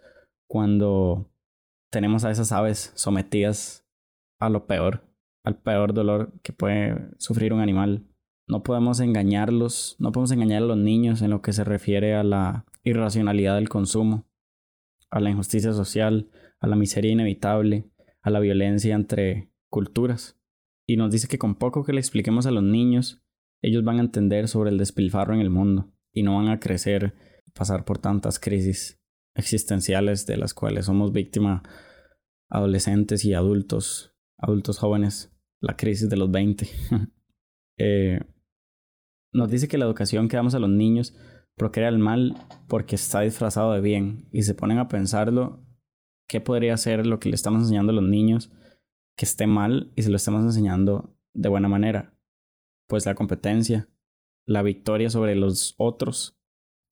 cuando 0.46 1.30
tenemos 1.90 2.24
a 2.24 2.30
esas 2.30 2.52
aves 2.52 2.92
sometidas 2.94 3.86
a 4.38 4.48
lo 4.48 4.66
peor, 4.66 5.04
al 5.44 5.56
peor 5.56 5.94
dolor 5.94 6.32
que 6.42 6.52
puede 6.52 7.08
sufrir 7.18 7.52
un 7.52 7.60
animal. 7.60 8.06
No 8.46 8.62
podemos 8.62 9.00
engañarlos, 9.00 9.96
no 9.98 10.12
podemos 10.12 10.32
engañar 10.32 10.62
a 10.62 10.66
los 10.66 10.76
niños 10.76 11.22
en 11.22 11.30
lo 11.30 11.40
que 11.40 11.52
se 11.52 11.64
refiere 11.64 12.14
a 12.14 12.24
la 12.24 12.66
irracionalidad 12.84 13.56
del 13.56 13.68
consumo, 13.68 14.28
a 15.10 15.20
la 15.20 15.30
injusticia 15.30 15.72
social, 15.72 16.30
a 16.60 16.66
la 16.66 16.76
miseria 16.76 17.12
inevitable, 17.12 17.90
a 18.22 18.30
la 18.30 18.40
violencia 18.40 18.94
entre 18.94 19.52
culturas. 19.68 20.38
Y 20.86 20.96
nos 20.96 21.10
dice 21.10 21.28
que 21.28 21.38
con 21.38 21.56
poco 21.56 21.84
que 21.84 21.92
le 21.92 22.00
expliquemos 22.00 22.46
a 22.46 22.50
los 22.50 22.62
niños, 22.62 23.22
ellos 23.62 23.84
van 23.84 23.98
a 23.98 24.02
entender 24.02 24.48
sobre 24.48 24.70
el 24.70 24.78
despilfarro 24.78 25.34
en 25.34 25.40
el 25.40 25.50
mundo 25.50 25.92
y 26.12 26.22
no 26.22 26.36
van 26.36 26.48
a 26.48 26.60
crecer 26.60 27.14
pasar 27.54 27.84
por 27.84 27.98
tantas 27.98 28.38
crisis 28.38 29.00
existenciales 29.34 30.26
de 30.26 30.36
las 30.36 30.54
cuales 30.54 30.86
somos 30.86 31.12
víctima 31.12 31.62
adolescentes 32.48 33.24
y 33.24 33.34
adultos, 33.34 34.14
adultos 34.38 34.78
jóvenes, 34.78 35.32
la 35.60 35.76
crisis 35.76 36.08
de 36.08 36.16
los 36.16 36.30
20. 36.30 36.68
Eh, 37.82 38.20
nos 39.32 39.50
dice 39.50 39.66
que 39.66 39.78
la 39.78 39.86
educación 39.86 40.28
que 40.28 40.36
damos 40.36 40.54
a 40.54 40.58
los 40.58 40.68
niños 40.68 41.14
procrea 41.56 41.88
el 41.88 41.98
mal 41.98 42.36
porque 42.68 42.94
está 42.94 43.20
disfrazado 43.20 43.72
de 43.72 43.80
bien 43.80 44.28
y 44.32 44.42
se 44.42 44.54
ponen 44.54 44.78
a 44.78 44.88
pensarlo 44.88 45.64
qué 46.26 46.40
podría 46.40 46.76
ser 46.76 47.06
lo 47.06 47.18
que 47.18 47.28
le 47.28 47.34
estamos 47.34 47.62
enseñando 47.62 47.92
a 47.92 47.96
los 47.96 48.04
niños 48.04 48.52
que 49.16 49.26
esté 49.26 49.46
mal 49.46 49.92
y 49.96 50.02
se 50.02 50.10
lo 50.10 50.16
estamos 50.16 50.44
enseñando 50.44 51.16
de 51.34 51.48
buena 51.48 51.68
manera. 51.68 52.14
Pues 52.86 53.04
la 53.04 53.14
competencia, 53.14 53.88
la 54.46 54.62
victoria 54.62 55.10
sobre 55.10 55.34
los 55.36 55.74
otros, 55.76 56.40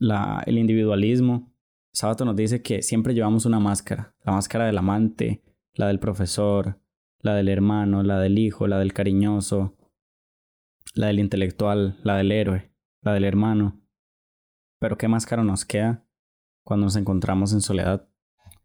el 0.01 0.59
individualismo. 0.59 1.53
Sábato 1.93 2.25
nos 2.25 2.37
dice 2.37 2.63
que 2.63 2.83
siempre 2.83 3.15
llevamos 3.15 3.47
una 3.47 3.61
máscara, 3.61 4.15
la 4.25 4.33
máscara 4.33 4.67
del 4.67 4.79
amante, 4.79 5.43
la 5.75 5.87
del 5.87 5.99
profesor, 5.99 6.81
la 7.21 7.35
del 7.35 7.49
hermano, 7.49 8.03
la 8.03 8.21
del 8.21 8.39
hijo, 8.39 8.67
la 8.67 8.79
del 8.79 8.93
cariñoso, 8.93 9.77
la 10.95 11.09
del 11.09 11.19
intelectual, 11.19 11.99
la 12.03 12.17
del 12.17 12.33
héroe, 12.33 12.73
la 13.03 13.15
del 13.15 13.25
hermano. 13.25 13.81
Pero 14.81 14.97
qué 14.97 15.09
máscara 15.09 15.45
nos 15.45 15.65
queda 15.65 16.05
cuando 16.65 16.87
nos 16.87 16.97
encontramos 16.97 17.53
en 17.53 17.61
soledad. 17.61 18.09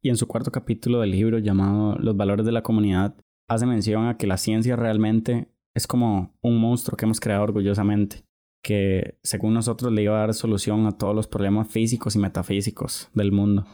Y 0.01 0.09
en 0.09 0.17
su 0.17 0.27
cuarto 0.27 0.51
capítulo 0.51 0.99
del 0.99 1.11
libro 1.11 1.39
llamado 1.39 1.95
Los 1.97 2.17
valores 2.17 2.45
de 2.45 2.51
la 2.51 2.63
comunidad, 2.63 3.15
hace 3.47 3.65
mención 3.65 4.07
a 4.07 4.17
que 4.17 4.27
la 4.27 4.37
ciencia 4.37 4.75
realmente 4.75 5.49
es 5.73 5.87
como 5.87 6.37
un 6.41 6.59
monstruo 6.59 6.97
que 6.97 7.05
hemos 7.05 7.19
creado 7.19 7.43
orgullosamente, 7.43 8.25
que 8.63 9.17
según 9.23 9.53
nosotros 9.53 9.91
le 9.91 10.03
iba 10.03 10.15
a 10.15 10.19
dar 10.19 10.33
solución 10.33 10.85
a 10.85 10.97
todos 10.97 11.15
los 11.15 11.27
problemas 11.27 11.67
físicos 11.67 12.15
y 12.15 12.19
metafísicos 12.19 13.09
del 13.13 13.31
mundo. 13.31 13.65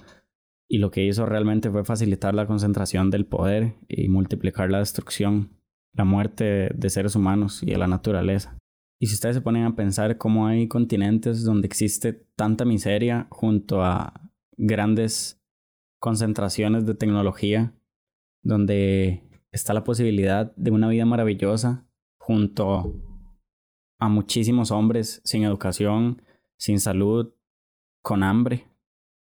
Y 0.69 0.77
lo 0.77 0.91
que 0.91 1.05
hizo 1.05 1.25
realmente 1.25 1.69
fue 1.72 1.84
facilitar 1.84 2.36
la 2.36 2.46
concentración 2.46 3.10
del 3.10 3.25
poder 3.25 3.75
y 3.88 4.08
multiplicar 4.08 4.69
la 4.69 4.79
destrucción, 4.79 5.58
la 5.93 6.05
muerte 6.05 6.69
de 6.74 6.89
seres 6.89 7.15
humanos 7.15 7.63
y 7.63 7.72
de 7.72 7.77
la 7.77 7.88
naturaleza. 7.88 8.55
Y 9.01 9.08
si 9.08 9.13
ustedes 9.15 9.38
se 9.38 9.41
ponen 9.41 9.63
a 9.63 9.75
pensar 9.75 10.18
cómo 10.18 10.48
hay 10.48 10.68
continentes 10.68 11.44
donde 11.44 11.68
existe 11.68 12.13
tanta 12.36 12.65
miseria 12.65 13.27
junto 13.29 13.82
a 13.82 14.29
grandes 14.58 15.41
concentraciones 16.00 16.86
de 16.86 16.96
tecnología, 16.96 17.74
donde 18.44 19.24
está 19.51 19.74
la 19.74 19.84
posibilidad 19.84 20.53
de 20.56 20.72
una 20.72 20.89
vida 20.89 21.06
maravillosa 21.06 21.88
junto 22.20 22.94
a 24.00 24.10
muchísimos 24.10 24.72
hombres 24.72 25.22
sin 25.24 25.44
educación, 25.44 26.22
sin 26.58 26.79
salud, 26.79 27.34
con 28.01 28.24
hambre, 28.24 28.68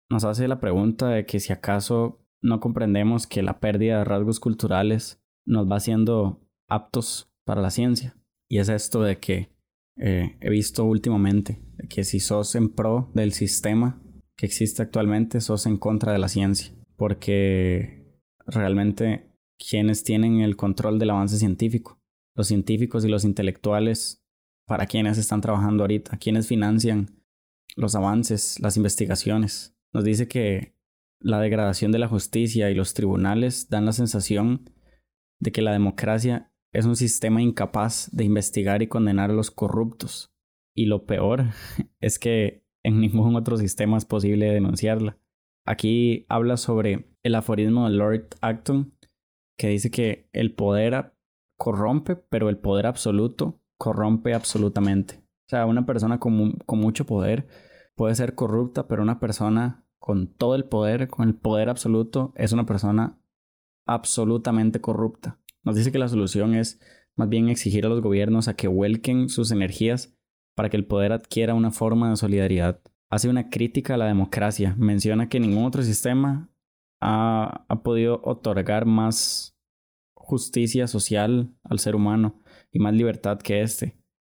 nos 0.09 0.23
hace 0.23 0.47
la 0.47 0.59
pregunta 0.59 1.09
de 1.09 1.25
que 1.25 1.39
si 1.39 1.53
acaso 1.53 2.19
no 2.41 2.59
comprendemos 2.59 3.25
que 3.27 3.41
la 3.41 3.59
pérdida 3.59 3.99
de 3.99 4.03
rasgos 4.03 4.39
culturales 4.39 5.23
nos 5.45 5.69
va 5.69 5.77
haciendo 5.77 6.41
aptos 6.67 7.31
para 7.45 7.61
la 7.61 7.71
ciencia. 7.71 8.15
Y 8.49 8.59
es 8.59 8.69
esto 8.69 9.01
de 9.01 9.19
que 9.19 9.52
eh, 9.97 10.37
he 10.41 10.49
visto 10.49 10.85
últimamente, 10.85 11.61
que 11.89 12.03
si 12.03 12.19
sos 12.19 12.55
en 12.55 12.69
pro 12.69 13.11
del 13.13 13.33
sistema 13.33 14.01
que 14.35 14.45
existe 14.45 14.81
actualmente, 14.81 15.41
sos 15.41 15.65
en 15.65 15.77
contra 15.77 16.11
de 16.11 16.19
la 16.19 16.29
ciencia. 16.29 16.73
Porque 16.95 18.19
realmente 18.45 19.29
quienes 19.57 20.03
tienen 20.03 20.41
el 20.41 20.55
control 20.55 20.99
del 20.99 21.11
avance 21.11 21.37
científico 21.37 22.03
los 22.35 22.47
científicos 22.47 23.05
y 23.05 23.09
los 23.09 23.25
intelectuales 23.25 24.23
para 24.65 24.85
quienes 24.85 25.17
están 25.17 25.41
trabajando 25.41 25.83
ahorita, 25.83 26.17
quienes 26.17 26.47
financian 26.47 27.21
los 27.75 27.95
avances, 27.95 28.59
las 28.59 28.77
investigaciones. 28.77 29.75
Nos 29.93 30.03
dice 30.03 30.27
que 30.27 30.75
la 31.19 31.39
degradación 31.39 31.91
de 31.91 31.99
la 31.99 32.07
justicia 32.07 32.69
y 32.69 32.75
los 32.75 32.93
tribunales 32.93 33.69
dan 33.69 33.85
la 33.85 33.93
sensación 33.93 34.69
de 35.39 35.51
que 35.51 35.61
la 35.61 35.71
democracia 35.71 36.51
es 36.73 36.85
un 36.85 36.95
sistema 36.95 37.41
incapaz 37.41 38.09
de 38.11 38.25
investigar 38.25 38.81
y 38.81 38.87
condenar 38.87 39.29
a 39.29 39.33
los 39.33 39.51
corruptos. 39.51 40.33
Y 40.75 40.87
lo 40.87 41.05
peor 41.05 41.45
es 42.01 42.19
que 42.19 42.65
en 42.83 42.99
ningún 42.99 43.35
otro 43.35 43.57
sistema 43.57 43.97
es 43.97 44.05
posible 44.05 44.51
denunciarla. 44.51 45.17
Aquí 45.65 46.25
habla 46.27 46.57
sobre 46.57 47.15
el 47.21 47.35
aforismo 47.35 47.87
de 47.87 47.95
Lord 47.95 48.27
Acton, 48.41 48.93
que 49.57 49.69
dice 49.69 49.91
que 49.91 50.29
el 50.33 50.53
poder 50.53 51.13
corrompe, 51.57 52.15
pero 52.15 52.49
el 52.49 52.57
poder 52.57 52.87
absoluto 52.87 53.61
corrompe 53.77 54.33
absolutamente. 54.33 55.23
O 55.45 55.49
sea, 55.49 55.65
una 55.65 55.85
persona 55.85 56.19
con, 56.19 56.53
con 56.65 56.79
mucho 56.79 57.05
poder 57.05 57.47
puede 57.95 58.15
ser 58.15 58.35
corrupta, 58.35 58.87
pero 58.87 59.03
una 59.03 59.19
persona 59.19 59.85
con 59.99 60.27
todo 60.27 60.55
el 60.55 60.65
poder, 60.65 61.07
con 61.07 61.29
el 61.29 61.35
poder 61.35 61.69
absoluto, 61.69 62.33
es 62.35 62.51
una 62.51 62.65
persona 62.65 63.19
absolutamente 63.85 64.81
corrupta. 64.81 65.39
Nos 65.63 65.75
dice 65.75 65.91
que 65.91 65.99
la 65.99 66.07
solución 66.07 66.55
es 66.55 66.79
más 67.15 67.29
bien 67.29 67.49
exigir 67.49 67.85
a 67.85 67.89
los 67.89 68.01
gobiernos 68.01 68.47
a 68.47 68.55
que 68.55 68.67
vuelquen 68.67 69.29
sus 69.29 69.51
energías 69.51 70.15
para 70.55 70.69
que 70.69 70.77
el 70.77 70.85
poder 70.85 71.11
adquiera 71.11 71.53
una 71.53 71.71
forma 71.71 72.09
de 72.09 72.17
solidaridad. 72.17 72.81
Hace 73.09 73.29
una 73.29 73.49
crítica 73.49 73.93
a 73.93 73.97
la 73.97 74.07
democracia. 74.07 74.75
Menciona 74.77 75.29
que 75.29 75.39
ningún 75.39 75.65
otro 75.65 75.83
sistema 75.83 76.49
ha, 76.99 77.65
ha 77.67 77.83
podido 77.83 78.21
otorgar 78.23 78.85
más 78.85 79.55
justicia 80.13 80.87
social 80.87 81.53
al 81.63 81.79
ser 81.79 81.95
humano 81.95 82.41
y 82.71 82.79
más 82.79 82.93
libertad 82.93 83.39
que 83.39 83.61
este. 83.61 83.97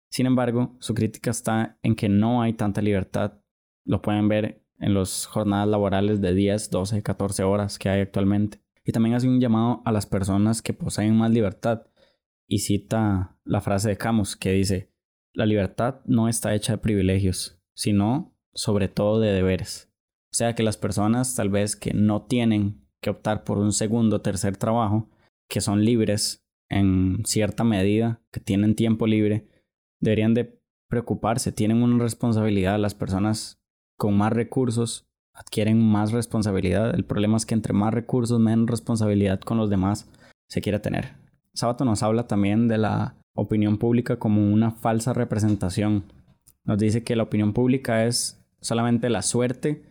Sin 0.10 0.26
embargo, 0.26 0.76
su 0.80 0.94
crítica 0.94 1.32
está 1.32 1.78
en 1.82 1.96
que 1.96 2.10
no 2.10 2.42
hay 2.42 2.54
tanta 2.54 2.82
libertad. 2.82 3.42
Lo 3.86 4.02
pueden 4.02 4.28
ver 4.28 4.64
en 4.80 4.94
las 4.94 5.26
jornadas 5.26 5.68
laborales 5.68 6.22
de 6.22 6.34
10, 6.34 6.70
12, 6.70 7.04
14 7.04 7.44
horas 7.44 7.80
que 7.80 7.90
hay 7.90 8.02
actualmente. 8.02 8.60
Y 8.86 8.92
también 8.92 9.16
hace 9.16 9.28
un 9.28 9.40
llamado 9.40 9.82
a 9.86 9.92
las 9.92 10.06
personas 10.06 10.62
que 10.62 10.74
poseen 10.74 11.16
más 11.16 11.32
libertad 11.32 11.88
y 12.48 12.60
cita 12.60 13.38
la 13.46 13.62
frase 13.62 13.90
de 13.90 13.98
Camus 13.98 14.36
que 14.36 14.52
dice, 14.52 14.92
la 15.34 15.46
libertad 15.46 16.02
no 16.06 16.28
está 16.28 16.54
hecha 16.54 16.74
de 16.74 16.78
privilegios, 16.78 17.60
sino 17.76 18.36
sobre 18.54 18.88
todo 18.88 19.20
de 19.20 19.32
deberes. 19.32 19.90
O 20.32 20.36
sea 20.36 20.54
que 20.56 20.64
las 20.64 20.78
personas 20.78 21.36
tal 21.36 21.50
vez 21.50 21.76
que 21.76 21.94
no 21.94 22.24
tienen 22.24 22.88
que 23.02 23.10
optar 23.10 23.44
por 23.44 23.58
un 23.58 23.72
segundo 23.72 24.18
o 24.18 24.22
tercer 24.22 24.58
trabajo, 24.58 25.10
que 25.50 25.62
son 25.62 25.84
libres 25.86 26.46
en 26.70 27.24
cierta 27.26 27.64
medida, 27.64 28.22
que 28.32 28.40
tienen 28.40 28.76
tiempo 28.76 29.08
libre, 29.08 29.48
deberían 30.00 30.34
de 30.34 30.60
preocuparse, 30.90 31.52
tienen 31.52 31.84
una 31.84 32.02
responsabilidad. 32.04 32.80
Las 32.80 32.96
personas 32.96 33.62
con 33.98 34.18
más 34.18 34.34
recursos 34.34 35.08
adquieren 35.34 35.82
más 35.82 36.12
responsabilidad. 36.12 36.94
El 36.96 37.06
problema 37.06 37.38
es 37.38 37.46
que 37.46 37.56
entre 37.56 37.74
más 37.74 37.94
recursos, 37.94 38.40
menos 38.40 38.70
responsabilidad 38.70 39.40
con 39.40 39.58
los 39.58 39.70
demás 39.70 40.10
se 40.48 40.62
quiere 40.62 40.80
tener. 40.80 41.16
Sábato 41.54 41.86
nos 41.86 42.04
habla 42.04 42.28
también 42.28 42.68
de 42.68 42.78
la 42.78 43.16
opinión 43.34 43.78
pública 43.78 44.18
como 44.18 44.52
una 44.52 44.72
falsa 44.72 45.14
representación. 45.14 46.06
Nos 46.66 46.78
dice 46.78 47.04
que 47.04 47.16
la 47.16 47.24
opinión 47.24 47.54
pública 47.54 48.06
es 48.06 48.46
solamente 48.62 49.10
la 49.10 49.22
suerte 49.22 49.84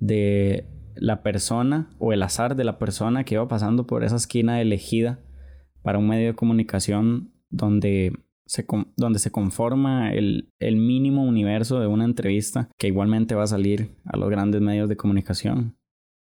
de 0.00 0.66
la 0.94 1.22
persona 1.22 1.90
o 1.98 2.12
el 2.12 2.22
azar 2.22 2.56
de 2.56 2.64
la 2.64 2.78
persona 2.78 3.24
que 3.24 3.34
iba 3.34 3.48
pasando 3.48 3.86
por 3.86 4.04
esa 4.04 4.16
esquina 4.16 4.60
elegida 4.60 5.20
para 5.82 5.98
un 5.98 6.08
medio 6.08 6.26
de 6.28 6.34
comunicación 6.34 7.32
donde 7.50 8.12
donde 8.96 9.18
se 9.18 9.30
conforma 9.30 10.12
el, 10.12 10.52
el 10.58 10.76
mínimo 10.76 11.24
universo 11.24 11.80
de 11.80 11.86
una 11.86 12.04
entrevista 12.04 12.68
que 12.78 12.88
igualmente 12.88 13.34
va 13.34 13.44
a 13.44 13.48
salir 13.48 13.96
a 14.04 14.16
los 14.16 14.30
grandes 14.30 14.60
medios 14.60 14.88
de 14.88 14.96
comunicación. 14.96 15.78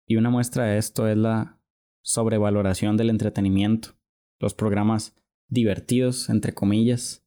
Y 0.07 0.17
una 0.17 0.31
muestra 0.31 0.65
de 0.65 0.79
esto 0.79 1.07
es 1.09 1.17
la 1.17 1.61
sobrevaloración 2.03 2.97
del 2.97 3.11
entretenimiento. 3.11 3.91
Los 4.41 4.55
programas 4.55 5.15
divertidos, 5.49 6.29
entre 6.31 6.55
comillas, 6.55 7.25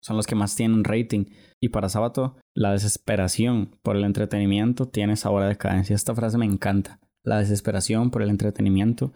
son 0.00 0.16
los 0.16 0.26
que 0.26 0.34
más 0.34 0.56
tienen 0.56 0.84
rating. 0.84 1.26
Y 1.60 1.68
para 1.68 1.88
sábado, 1.88 2.36
la 2.54 2.72
desesperación 2.72 3.78
por 3.82 3.96
el 3.96 4.04
entretenimiento 4.04 4.88
tiene 4.88 5.16
sabor 5.16 5.42
a 5.42 5.48
decadencia. 5.48 5.94
Esta 5.94 6.14
frase 6.14 6.38
me 6.38 6.46
encanta. 6.46 7.00
La 7.22 7.38
desesperación 7.38 8.10
por 8.10 8.22
el 8.22 8.30
entretenimiento 8.30 9.12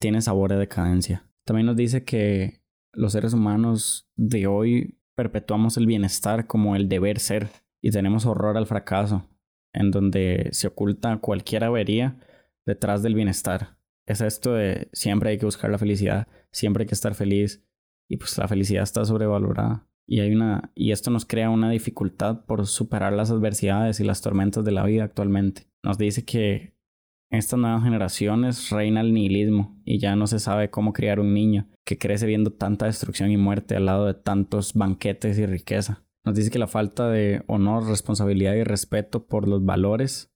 tiene 0.00 0.22
sabor 0.22 0.52
a 0.52 0.58
decadencia. 0.58 1.28
También 1.44 1.66
nos 1.66 1.76
dice 1.76 2.04
que 2.04 2.61
los 2.92 3.12
seres 3.12 3.32
humanos 3.32 4.08
de 4.16 4.46
hoy 4.46 4.98
perpetuamos 5.14 5.76
el 5.76 5.86
bienestar 5.86 6.46
como 6.46 6.76
el 6.76 6.88
deber 6.88 7.18
ser 7.18 7.50
y 7.80 7.90
tenemos 7.90 8.26
horror 8.26 8.56
al 8.56 8.66
fracaso, 8.66 9.28
en 9.72 9.90
donde 9.90 10.48
se 10.52 10.68
oculta 10.68 11.18
cualquier 11.18 11.64
avería 11.64 12.18
detrás 12.64 13.02
del 13.02 13.14
bienestar. 13.14 13.76
Es 14.06 14.20
esto 14.20 14.54
de 14.54 14.88
siempre 14.92 15.30
hay 15.30 15.38
que 15.38 15.46
buscar 15.46 15.70
la 15.70 15.78
felicidad, 15.78 16.28
siempre 16.50 16.82
hay 16.82 16.88
que 16.88 16.94
estar 16.94 17.14
feliz 17.14 17.64
y 18.08 18.16
pues 18.16 18.36
la 18.38 18.48
felicidad 18.48 18.82
está 18.82 19.04
sobrevalorada. 19.04 19.86
Y, 20.06 20.20
hay 20.20 20.34
una, 20.34 20.72
y 20.74 20.92
esto 20.92 21.10
nos 21.10 21.24
crea 21.24 21.48
una 21.48 21.70
dificultad 21.70 22.44
por 22.44 22.66
superar 22.66 23.12
las 23.12 23.30
adversidades 23.30 24.00
y 24.00 24.04
las 24.04 24.20
tormentas 24.20 24.64
de 24.64 24.72
la 24.72 24.84
vida 24.84 25.04
actualmente. 25.04 25.68
Nos 25.82 25.96
dice 25.96 26.24
que 26.24 26.74
en 27.32 27.38
estas 27.38 27.58
nuevas 27.58 27.82
generaciones 27.82 28.68
reina 28.68 29.00
el 29.00 29.14
nihilismo 29.14 29.80
y 29.86 29.98
ya 29.98 30.14
no 30.16 30.26
se 30.26 30.38
sabe 30.38 30.68
cómo 30.68 30.92
criar 30.92 31.18
un 31.18 31.32
niño 31.32 31.66
que 31.86 31.96
crece 31.96 32.26
viendo 32.26 32.52
tanta 32.52 32.84
destrucción 32.84 33.30
y 33.30 33.38
muerte 33.38 33.74
al 33.74 33.86
lado 33.86 34.04
de 34.04 34.12
tantos 34.12 34.74
banquetes 34.74 35.38
y 35.38 35.46
riqueza. 35.46 36.04
Nos 36.26 36.36
dice 36.36 36.50
que 36.50 36.58
la 36.58 36.66
falta 36.66 37.08
de 37.08 37.42
honor, 37.46 37.86
responsabilidad 37.88 38.52
y 38.54 38.64
respeto 38.64 39.26
por 39.26 39.48
los 39.48 39.64
valores 39.64 40.30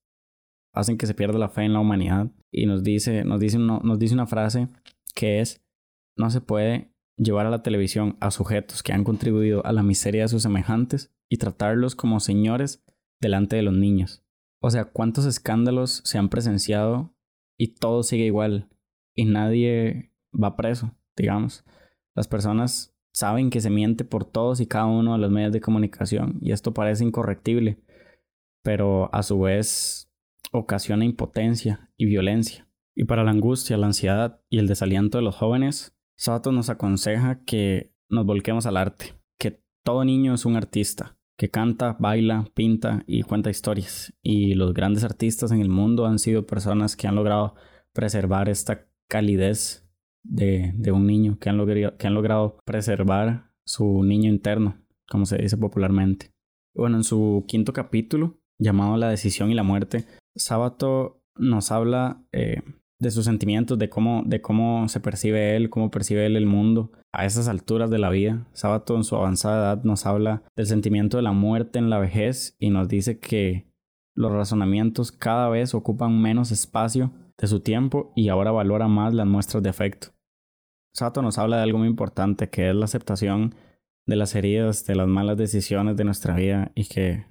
hacen 0.73 0.97
que 0.97 1.07
se 1.07 1.13
pierda 1.13 1.39
la 1.39 1.51
fe 1.51 1.65
en 1.65 1.75
la 1.75 1.81
humanidad. 1.81 2.33
Y 2.51 2.65
nos 2.65 2.83
dice, 2.83 3.25
nos 3.25 3.41
dice, 3.41 3.59
nos 3.59 3.99
dice 3.99 4.15
una 4.15 4.27
frase 4.27 4.69
que 5.15 5.41
es, 5.41 5.63
no 6.17 6.31
se 6.31 6.41
puede 6.41 6.95
llevar 7.19 7.45
a 7.45 7.51
la 7.51 7.63
televisión 7.63 8.17
a 8.21 8.31
sujetos 8.31 8.83
que 8.83 8.95
han 8.95 9.05
contribuido 9.05 9.65
a 9.67 9.73
la 9.73 9.83
miseria 9.83 10.23
de 10.23 10.29
sus 10.29 10.43
semejantes 10.43 11.15
y 11.31 11.37
tratarlos 11.37 11.95
como 11.95 12.21
señores 12.21 12.83
delante 13.21 13.57
de 13.57 13.63
los 13.63 13.75
niños. 13.75 14.26
O 14.67 14.71
sea, 14.71 14.85
¿cuántos 14.87 15.27
escándalos 15.27 16.01
se 16.05 16.19
han 16.19 16.29
presenciado 16.29 17.15
y 17.57 17.75
todo 17.75 18.03
sigue 18.03 18.25
igual 18.25 18.69
y 19.15 19.25
nadie 19.25 20.13
va 20.35 20.57
preso, 20.57 20.91
digamos? 21.17 21.65
Las 22.17 22.27
personas 22.27 22.93
saben 23.13 23.51
que 23.51 23.61
se 23.61 23.71
miente 23.71 24.05
por 24.05 24.25
todos 24.25 24.61
y 24.61 24.67
cada 24.67 24.87
uno 24.87 25.13
de 25.13 25.21
los 25.21 25.31
medios 25.31 25.53
de 25.53 25.61
comunicación 25.61 26.41
y 26.43 26.51
esto 26.51 26.75
parece 26.75 27.05
incorrectible. 27.05 27.81
pero 28.65 29.09
a 29.15 29.23
su 29.23 29.39
vez 29.39 30.13
ocasiona 30.51 31.05
impotencia 31.05 31.93
y 31.97 32.07
violencia. 32.07 32.69
Y 32.97 33.05
para 33.05 33.23
la 33.23 33.31
angustia, 33.31 33.77
la 33.77 33.87
ansiedad 33.87 34.43
y 34.51 34.59
el 34.59 34.67
desaliento 34.67 35.19
de 35.19 35.23
los 35.23 35.37
jóvenes, 35.37 35.97
Sabato 36.17 36.51
nos 36.51 36.71
aconseja 36.71 37.45
que 37.45 37.95
nos 38.09 38.27
volquemos 38.27 38.67
al 38.67 38.79
arte, 38.79 39.15
que 39.39 39.63
todo 39.85 40.05
niño 40.05 40.35
es 40.35 40.45
un 40.45 40.57
artista, 40.57 41.16
que 41.37 41.51
canta, 41.51 41.97
baila, 41.99 42.49
pinta 42.55 43.05
y 43.07 43.23
cuenta 43.23 43.51
historias. 43.51 44.15
Y 44.23 44.55
los 44.55 44.73
grandes 44.75 45.05
artistas 45.05 45.53
en 45.53 45.61
el 45.61 45.69
mundo 45.69 46.07
han 46.07 46.19
sido 46.19 46.47
personas 46.47 46.97
que 46.97 47.07
han 47.07 47.15
logrado 47.15 47.55
preservar 47.93 48.49
esta 48.49 48.87
calidez 49.09 49.87
de, 50.23 50.93
un 50.93 51.07
niño, 51.07 51.39
que 51.39 51.49
han, 51.49 51.57
logrado, 51.57 51.97
que 51.97 52.07
han 52.07 52.15
logrado 52.15 52.59
preservar 52.65 53.51
su 53.65 54.03
niño 54.03 54.31
interno, 54.31 54.83
como 55.09 55.27
se 55.27 55.39
dice 55.39 55.57
popularmente. 55.57 56.31
Bueno, 56.75 56.97
en 56.97 57.05
su 57.05 57.45
quinto 57.47 57.73
capítulo, 57.73 58.39
llamado 58.59 58.97
La 58.97 59.09
decisión 59.09 59.51
y 59.51 59.55
la 59.55 59.63
muerte, 59.63 60.07
Sábato 60.35 61.23
nos 61.37 61.71
habla 61.71 62.23
eh, 62.33 62.63
de 62.99 63.11
sus 63.11 63.25
sentimientos, 63.25 63.79
de 63.79 63.89
cómo, 63.89 64.23
de 64.27 64.41
cómo 64.41 64.89
se 64.89 65.01
percibe 65.01 65.57
él, 65.57 65.71
cómo 65.71 65.91
percibe 65.91 66.27
él 66.27 66.37
el 66.37 66.47
mundo 66.47 66.93
a 67.13 67.25
esas 67.27 67.49
alturas 67.49 67.91
de 67.91 67.99
la 67.99 68.11
vida. 68.11 68.47
Sábato 68.53 68.97
en 68.97 69.05
su 69.05 69.17
avanzada 69.17 69.75
edad 69.75 69.85
nos 69.85 70.07
habla 70.07 70.43
del 70.57 70.67
sentimiento 70.67 71.17
de 71.17 71.23
la 71.23 71.33
muerte 71.33 71.79
en 71.79 71.91
la 71.91 71.99
vejez 71.99 72.57
y 72.59 72.71
nos 72.71 72.89
dice 72.89 73.19
que 73.19 73.67
los 74.15 74.33
razonamientos 74.33 75.13
cada 75.13 75.49
vez 75.49 75.75
ocupan 75.75 76.21
menos 76.21 76.51
espacio 76.51 77.13
de 77.39 77.47
su 77.47 77.61
tiempo 77.61 78.13
y 78.17 78.29
ahora 78.29 78.51
valora 78.51 78.89
más 78.89 79.13
las 79.13 79.27
muestras 79.27 79.63
de 79.63 79.69
afecto. 79.69 80.09
Sato 80.95 81.21
nos 81.21 81.37
habla 81.37 81.59
de 81.59 81.65
algo 81.65 81.79
muy 81.79 81.89
importante 81.89 82.49
que 82.49 82.71
es 82.71 82.75
la 82.75 82.87
aceptación 82.87 83.55
de 84.07 84.17
las 84.17 84.35
heridas, 84.35 84.87
de 84.87 84.95
las 84.95 85.07
malas 85.07 85.37
decisiones 85.37 85.97
de 85.97 86.05
nuestra 86.05 86.35
vida 86.35 86.73
y 86.75 86.87
que 86.87 87.27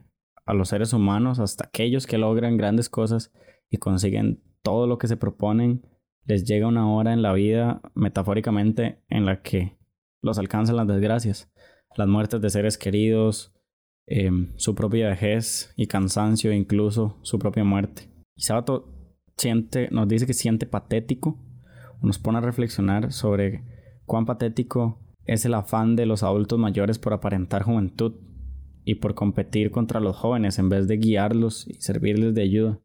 a 0.46 0.54
los 0.54 0.70
seres 0.70 0.94
humanos, 0.94 1.40
hasta 1.40 1.66
aquellos 1.66 2.06
que 2.06 2.20
logran 2.20 2.58
grandes 2.58 2.90
cosas 2.90 3.32
y 3.70 3.78
consiguen 3.78 4.44
todo 4.66 4.88
lo 4.88 4.98
que 4.98 5.08
se 5.08 5.16
proponen, 5.16 5.86
les 6.26 6.44
llega 6.44 6.68
una 6.68 6.92
hora 6.92 7.14
en 7.14 7.22
la 7.22 7.34
vida, 7.34 7.82
metafóricamente, 7.94 9.00
en 9.10 9.26
la 9.26 9.44
que 9.44 9.78
los 10.24 10.40
alcanzan 10.40 10.76
las 10.76 10.88
desgracias, 10.88 11.54
las 11.96 12.08
muertes 12.08 12.42
de 12.42 12.50
seres 12.50 12.80
queridos, 12.80 13.54
em, 14.08 14.54
su 14.58 14.74
propia 14.74 15.10
vejez 15.10 15.72
y 15.78 15.86
cansancio, 15.86 16.52
incluso 16.52 17.20
su 17.22 17.38
propia 17.38 17.64
muerte. 17.64 18.10
Y 18.36 18.42
Sabato 18.42 18.92
siente, 19.38 19.88
nos 19.92 20.08
dice 20.08 20.26
que 20.26 20.34
siente 20.34 20.66
patético, 20.66 21.40
nos 22.02 22.18
pone 22.18 22.40
a 22.40 22.42
reflexionar 22.42 23.12
sobre 23.12 23.64
cuán 24.06 24.26
patético 24.26 25.00
es 25.26 25.46
el 25.46 25.54
afán 25.54 25.96
de 25.96 26.08
los 26.08 26.24
adultos 26.24 26.58
mayores 26.58 26.98
por 26.98 27.14
aparentar 27.14 27.62
juventud 27.62 28.16
y 28.84 28.96
por 28.96 29.14
competir 29.14 29.70
contra 29.70 30.00
los 30.00 30.16
jóvenes 30.16 30.58
en 30.58 30.70
vez 30.70 30.88
de 30.88 30.98
guiarlos 30.98 31.68
y 31.68 31.76
servirles 31.76 32.34
de 32.34 32.42
ayuda. 32.42 32.80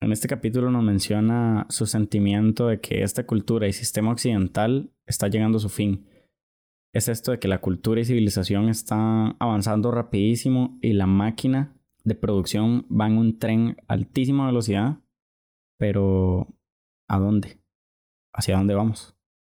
En 0.00 0.12
este 0.12 0.28
capítulo 0.28 0.70
nos 0.70 0.84
menciona 0.84 1.66
su 1.70 1.84
sentimiento 1.86 2.68
de 2.68 2.80
que 2.80 3.02
esta 3.02 3.26
cultura 3.26 3.66
y 3.66 3.72
sistema 3.72 4.12
occidental 4.12 4.92
está 5.06 5.26
llegando 5.26 5.58
a 5.58 5.60
su 5.60 5.68
fin. 5.68 6.08
Es 6.94 7.08
esto 7.08 7.32
de 7.32 7.40
que 7.40 7.48
la 7.48 7.60
cultura 7.60 8.00
y 8.00 8.04
civilización 8.04 8.68
están 8.68 9.36
avanzando 9.40 9.90
rapidísimo 9.90 10.78
y 10.80 10.92
la 10.92 11.06
máquina 11.06 11.76
de 12.04 12.14
producción 12.14 12.86
va 12.88 13.08
en 13.08 13.18
un 13.18 13.38
tren 13.40 13.76
altísima 13.88 14.46
velocidad, 14.46 15.00
pero 15.78 16.46
¿a 17.08 17.18
dónde? 17.18 17.60
¿Hacia 18.32 18.56
dónde 18.56 18.74
vamos? 18.74 19.16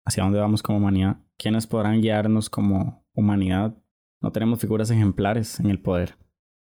¿Hacia 0.06 0.22
dónde 0.22 0.38
vamos 0.38 0.62
como 0.62 0.78
humanidad? 0.78 1.18
¿Quiénes 1.36 1.66
podrán 1.66 2.00
guiarnos 2.00 2.48
como 2.48 3.04
humanidad? 3.12 3.76
No 4.22 4.30
tenemos 4.30 4.60
figuras 4.60 4.90
ejemplares 4.90 5.58
en 5.58 5.66
el 5.66 5.80
poder. 5.80 6.16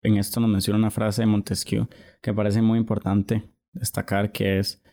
En 0.03 0.17
esto 0.17 0.41
nos 0.41 0.49
menciona 0.49 0.77
una 0.77 0.91
frase 0.91 1.21
de 1.21 1.27
Montesquieu 1.27 1.87
que 2.21 2.33
parece 2.33 2.61
muy 2.61 2.77
importante 2.77 3.50
destacar 3.73 4.31
que 4.31 4.59
es 4.59 4.83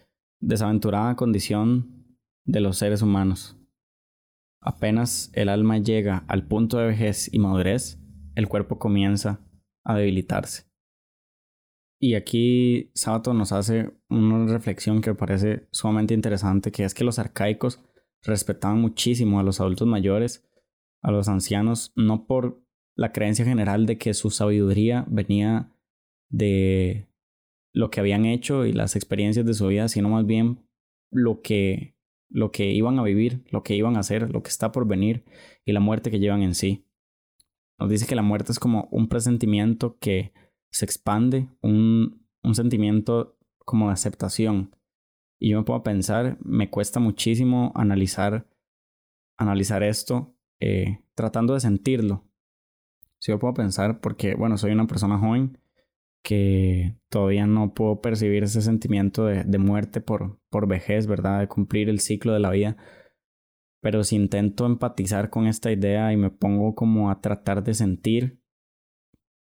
desaventurada 0.40 1.16
condición 1.16 2.16
de 2.44 2.60
los 2.60 2.78
seres 2.78 3.02
humanos. 3.02 3.56
Apenas 4.60 5.30
el 5.34 5.48
alma 5.48 5.78
llega 5.78 6.24
al 6.28 6.46
punto 6.46 6.78
de 6.78 6.88
vejez 6.88 7.32
y 7.32 7.38
madurez, 7.38 8.00
el 8.34 8.48
cuerpo 8.48 8.78
comienza 8.78 9.40
a 9.84 9.96
debilitarse. 9.96 10.68
Y 12.00 12.14
aquí 12.14 12.90
Sábato 12.94 13.34
nos 13.34 13.52
hace 13.52 13.90
una 14.08 14.46
reflexión 14.46 15.00
que 15.00 15.10
me 15.10 15.16
parece 15.16 15.68
sumamente 15.72 16.14
interesante, 16.14 16.70
que 16.70 16.84
es 16.84 16.94
que 16.94 17.04
los 17.04 17.18
arcaicos 17.18 17.80
respetaban 18.22 18.80
muchísimo 18.80 19.40
a 19.40 19.42
los 19.42 19.60
adultos 19.60 19.88
mayores, 19.88 20.48
a 21.02 21.10
los 21.10 21.28
ancianos, 21.28 21.92
no 21.96 22.26
por 22.26 22.62
la 22.94 23.12
creencia 23.12 23.44
general 23.44 23.86
de 23.86 23.98
que 23.98 24.14
su 24.14 24.30
sabiduría 24.30 25.04
venía 25.08 25.72
de 26.30 27.08
lo 27.78 27.90
que 27.90 28.00
habían 28.00 28.24
hecho 28.24 28.66
y 28.66 28.72
las 28.72 28.96
experiencias 28.96 29.46
de 29.46 29.54
su 29.54 29.68
vida, 29.68 29.86
sino 29.86 30.08
más 30.08 30.26
bien 30.26 30.66
lo 31.12 31.42
que, 31.42 31.94
lo 32.28 32.50
que 32.50 32.72
iban 32.72 32.98
a 32.98 33.04
vivir, 33.04 33.44
lo 33.52 33.62
que 33.62 33.76
iban 33.76 33.96
a 33.96 34.00
hacer, 34.00 34.32
lo 34.32 34.42
que 34.42 34.48
está 34.48 34.72
por 34.72 34.88
venir 34.88 35.24
y 35.64 35.70
la 35.70 35.78
muerte 35.78 36.10
que 36.10 36.18
llevan 36.18 36.42
en 36.42 36.56
sí. 36.56 36.88
Nos 37.78 37.88
dice 37.88 38.04
que 38.04 38.16
la 38.16 38.22
muerte 38.22 38.50
es 38.50 38.58
como 38.58 38.88
un 38.90 39.08
presentimiento 39.08 39.96
que 40.00 40.32
se 40.72 40.86
expande, 40.86 41.50
un, 41.60 42.26
un 42.42 42.54
sentimiento 42.56 43.38
como 43.58 43.86
de 43.86 43.92
aceptación. 43.92 44.74
Y 45.38 45.50
yo 45.50 45.58
me 45.58 45.64
puedo 45.64 45.84
pensar, 45.84 46.36
me 46.40 46.70
cuesta 46.70 46.98
muchísimo 46.98 47.70
analizar, 47.76 48.48
analizar 49.36 49.84
esto, 49.84 50.34
eh, 50.58 50.98
tratando 51.14 51.54
de 51.54 51.60
sentirlo. 51.60 52.24
Si 53.20 53.30
yo 53.30 53.38
puedo 53.38 53.54
pensar, 53.54 54.00
porque, 54.00 54.34
bueno, 54.34 54.58
soy 54.58 54.72
una 54.72 54.88
persona 54.88 55.16
joven, 55.16 55.58
que 56.22 56.96
todavía 57.08 57.46
no 57.46 57.74
puedo 57.74 58.00
percibir 58.00 58.42
ese 58.42 58.60
sentimiento 58.62 59.24
de, 59.24 59.44
de, 59.44 59.58
muerte 59.58 60.00
por, 60.00 60.40
por 60.50 60.66
vejez, 60.68 61.06
¿verdad? 61.06 61.40
De 61.40 61.48
cumplir 61.48 61.88
el 61.88 62.00
ciclo 62.00 62.32
de 62.32 62.40
la 62.40 62.50
vida. 62.50 62.76
Pero 63.80 64.04
si 64.04 64.16
intento 64.16 64.66
empatizar 64.66 65.30
con 65.30 65.46
esta 65.46 65.70
idea 65.70 66.12
y 66.12 66.16
me 66.16 66.30
pongo 66.30 66.74
como 66.74 67.10
a 67.10 67.20
tratar 67.20 67.62
de 67.62 67.74
sentir 67.74 68.40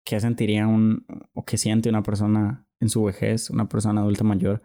qué 0.06 0.20
sentiría 0.20 0.68
un 0.68 1.06
o 1.34 1.46
qué 1.46 1.58
siente 1.58 1.90
una 1.90 2.04
persona 2.04 2.68
en 2.80 2.90
su 2.90 3.04
vejez, 3.04 3.50
una 3.50 3.70
persona 3.70 4.02
adulta 4.02 4.24
mayor. 4.24 4.62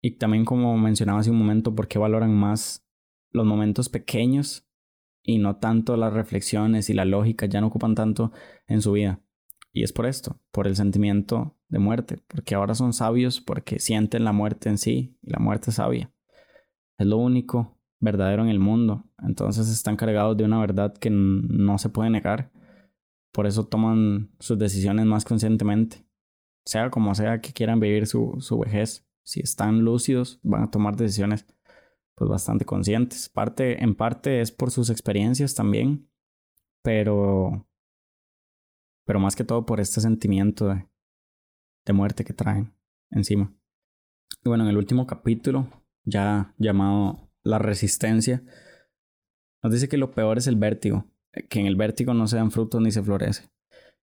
Y 0.00 0.12
también 0.18 0.44
como 0.44 0.76
mencionaba 0.78 1.20
hace 1.20 1.30
un 1.30 1.38
momento, 1.38 1.74
por 1.74 1.88
qué 1.88 1.98
valoran 1.98 2.34
más 2.34 2.86
los 3.30 3.46
momentos 3.46 3.88
pequeños 3.88 4.66
y 5.22 5.38
no 5.38 5.56
tanto 5.56 5.96
las 5.96 6.12
reflexiones 6.12 6.88
y 6.88 6.94
la 6.94 7.04
lógica, 7.04 7.46
ya 7.46 7.60
no 7.60 7.66
ocupan 7.66 7.94
tanto 7.94 8.32
en 8.66 8.80
su 8.80 8.92
vida. 8.92 9.20
Y 9.78 9.84
es 9.84 9.92
por 9.92 10.06
esto, 10.06 10.40
por 10.50 10.66
el 10.66 10.74
sentimiento 10.74 11.56
de 11.68 11.78
muerte, 11.78 12.18
porque 12.26 12.56
ahora 12.56 12.74
son 12.74 12.92
sabios 12.92 13.40
porque 13.40 13.78
sienten 13.78 14.24
la 14.24 14.32
muerte 14.32 14.68
en 14.68 14.76
sí 14.76 15.16
y 15.22 15.30
la 15.30 15.38
muerte 15.38 15.70
sabia. 15.70 16.12
Es 16.98 17.06
lo 17.06 17.16
único 17.18 17.78
verdadero 18.00 18.42
en 18.42 18.48
el 18.48 18.58
mundo, 18.58 19.04
entonces 19.22 19.68
están 19.68 19.94
cargados 19.94 20.36
de 20.36 20.42
una 20.42 20.58
verdad 20.58 20.94
que 20.94 21.10
no 21.10 21.78
se 21.78 21.90
puede 21.90 22.10
negar. 22.10 22.50
Por 23.30 23.46
eso 23.46 23.68
toman 23.68 24.32
sus 24.40 24.58
decisiones 24.58 25.06
más 25.06 25.24
conscientemente. 25.24 26.04
Sea 26.64 26.90
como 26.90 27.14
sea 27.14 27.40
que 27.40 27.52
quieran 27.52 27.78
vivir 27.78 28.08
su, 28.08 28.34
su 28.40 28.58
vejez, 28.58 29.06
si 29.22 29.38
están 29.38 29.84
lúcidos, 29.84 30.40
van 30.42 30.64
a 30.64 30.70
tomar 30.72 30.96
decisiones 30.96 31.46
pues 32.16 32.28
bastante 32.28 32.64
conscientes. 32.64 33.28
Parte, 33.28 33.80
en 33.80 33.94
parte 33.94 34.40
es 34.40 34.50
por 34.50 34.72
sus 34.72 34.90
experiencias 34.90 35.54
también, 35.54 36.10
pero 36.82 37.67
pero 39.08 39.20
más 39.20 39.36
que 39.36 39.44
todo 39.44 39.64
por 39.64 39.80
este 39.80 40.02
sentimiento 40.02 40.68
de, 40.68 40.86
de 41.86 41.92
muerte 41.94 42.26
que 42.26 42.34
traen 42.34 42.74
encima. 43.10 43.56
Y 44.44 44.50
bueno, 44.50 44.64
en 44.64 44.68
el 44.68 44.76
último 44.76 45.06
capítulo, 45.06 45.66
ya 46.04 46.54
llamado 46.58 47.30
La 47.42 47.58
Resistencia, 47.58 48.42
nos 49.62 49.72
dice 49.72 49.88
que 49.88 49.96
lo 49.96 50.10
peor 50.10 50.36
es 50.36 50.46
el 50.46 50.56
vértigo, 50.56 51.06
que 51.48 51.58
en 51.58 51.64
el 51.64 51.76
vértigo 51.76 52.12
no 52.12 52.26
se 52.26 52.36
dan 52.36 52.50
frutos 52.50 52.82
ni 52.82 52.90
se 52.90 53.02
florece, 53.02 53.48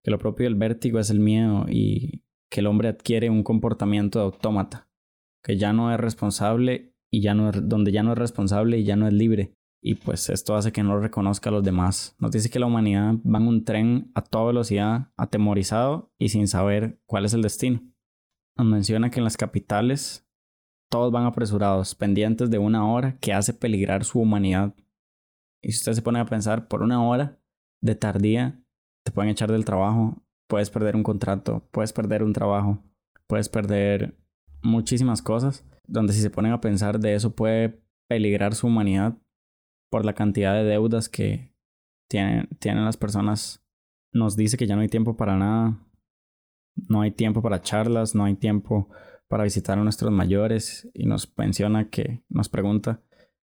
que 0.04 0.10
lo 0.10 0.18
propio 0.18 0.46
del 0.48 0.56
vértigo 0.56 0.98
es 0.98 1.12
el 1.12 1.20
miedo 1.20 1.68
y 1.70 2.24
que 2.50 2.62
el 2.62 2.65
hombre 2.65 2.89
adquiere 2.89 3.30
un 3.30 3.44
comportamiento 3.44 4.18
de 4.18 4.26
autómata, 4.26 4.89
que 5.44 5.56
ya 5.56 5.72
no 5.72 5.94
es 5.94 6.00
responsable 6.00 6.96
y 7.12 7.22
ya 7.22 7.36
no 7.36 7.52
es, 7.52 7.70
donde 7.70 7.91
ya 7.91 8.02
no 8.02 8.13
es 8.13 8.18
responsable 8.18 8.80
y 8.80 8.86
ya 8.86 8.96
no 8.96 9.08
es 9.08 9.13
libre, 9.13 9.54
y 9.88 9.93
pues 9.93 10.30
esto 10.30 10.56
hace 10.56 10.71
que 10.71 10.82
no 10.82 11.00
reconozca 11.00 11.52
a 11.52 11.54
los 11.54 11.63
demás. 11.63 12.15
Nos 12.17 12.32
dice 12.32 12.50
que 12.50 12.58
la 12.58 12.65
humanidad 12.65 13.13
va 13.24 13.38
en 13.38 13.48
un 13.48 13.63
tren 13.65 14.12
a 14.15 14.24
toda 14.24 14.48
velocidad, 14.48 15.12
atemorizado 15.15 16.12
y 16.17 16.30
sin 16.30 16.48
saber 16.48 17.00
cuál 17.06 17.24
es 17.24 17.36
el 17.36 17.43
destino. 17.43 17.84
Nos 18.58 18.65
menciona 18.65 19.12
que 19.12 19.19
en 19.19 19.26
las 19.26 19.38
capitales 19.38 20.28
todos 20.89 21.12
van 21.12 21.28
apresurados, 21.28 21.93
pendientes 21.93 22.50
de 22.50 22.58
una 22.58 22.91
hora 22.91 23.19
que 23.19 23.32
hace 23.32 23.54
peligrar 23.54 24.06
su 24.06 24.19
humanidad. 24.19 24.74
Y 25.62 25.71
si 25.71 25.78
usted 25.78 25.93
se 25.93 26.02
pone 26.02 26.19
a 26.19 26.26
pensar, 26.26 26.67
por 26.67 26.82
una 26.82 27.08
hora 27.08 27.39
de 27.80 27.93
tardía, 27.93 28.60
te 29.04 29.12
pueden 29.12 29.30
echar 29.30 29.52
del 29.52 29.65
trabajo, 29.65 30.26
puedes 30.48 30.71
perder 30.71 30.95
un 30.95 31.04
contrato, 31.04 31.69
puedes 31.69 31.93
perder 31.93 32.24
un 32.24 32.34
trabajo, 32.34 32.84
puedes 33.28 33.50
perder 33.50 34.17
muchísimas 34.63 35.21
cosas, 35.21 35.63
donde 35.86 36.13
si 36.13 36.21
se 36.21 36.32
ponen 36.32 36.54
a 36.54 36.62
pensar 36.62 37.00
de 37.00 37.13
eso 37.13 37.36
puede 37.36 37.84
peligrar 38.08 38.56
su 38.56 38.65
humanidad 38.65 39.15
por 39.89 40.06
la 40.06 40.13
cantidad 40.13 40.54
de 40.54 40.63
deudas 40.63 41.10
que 41.10 41.54
tienen, 42.08 42.48
tienen 42.60 42.86
las 42.86 42.98
personas, 42.98 43.65
nos 44.12 44.36
dice 44.36 44.58
que 44.58 44.67
ya 44.67 44.76
no 44.76 44.82
hay 44.82 44.88
tiempo 44.88 45.17
para 45.17 45.38
nada, 45.38 45.80
no 46.76 47.02
hay 47.02 47.12
tiempo 47.12 47.41
para 47.41 47.62
charlas, 47.62 48.15
no 48.15 48.26
hay 48.26 48.36
tiempo 48.36 48.89
para 49.28 49.43
visitar 49.43 49.78
a 49.78 49.84
nuestros 49.84 50.12
mayores. 50.12 50.89
Y 50.93 51.06
nos 51.06 51.32
menciona 51.38 51.89
que 51.89 52.24
nos 52.30 52.50
pregunta 52.50 53.02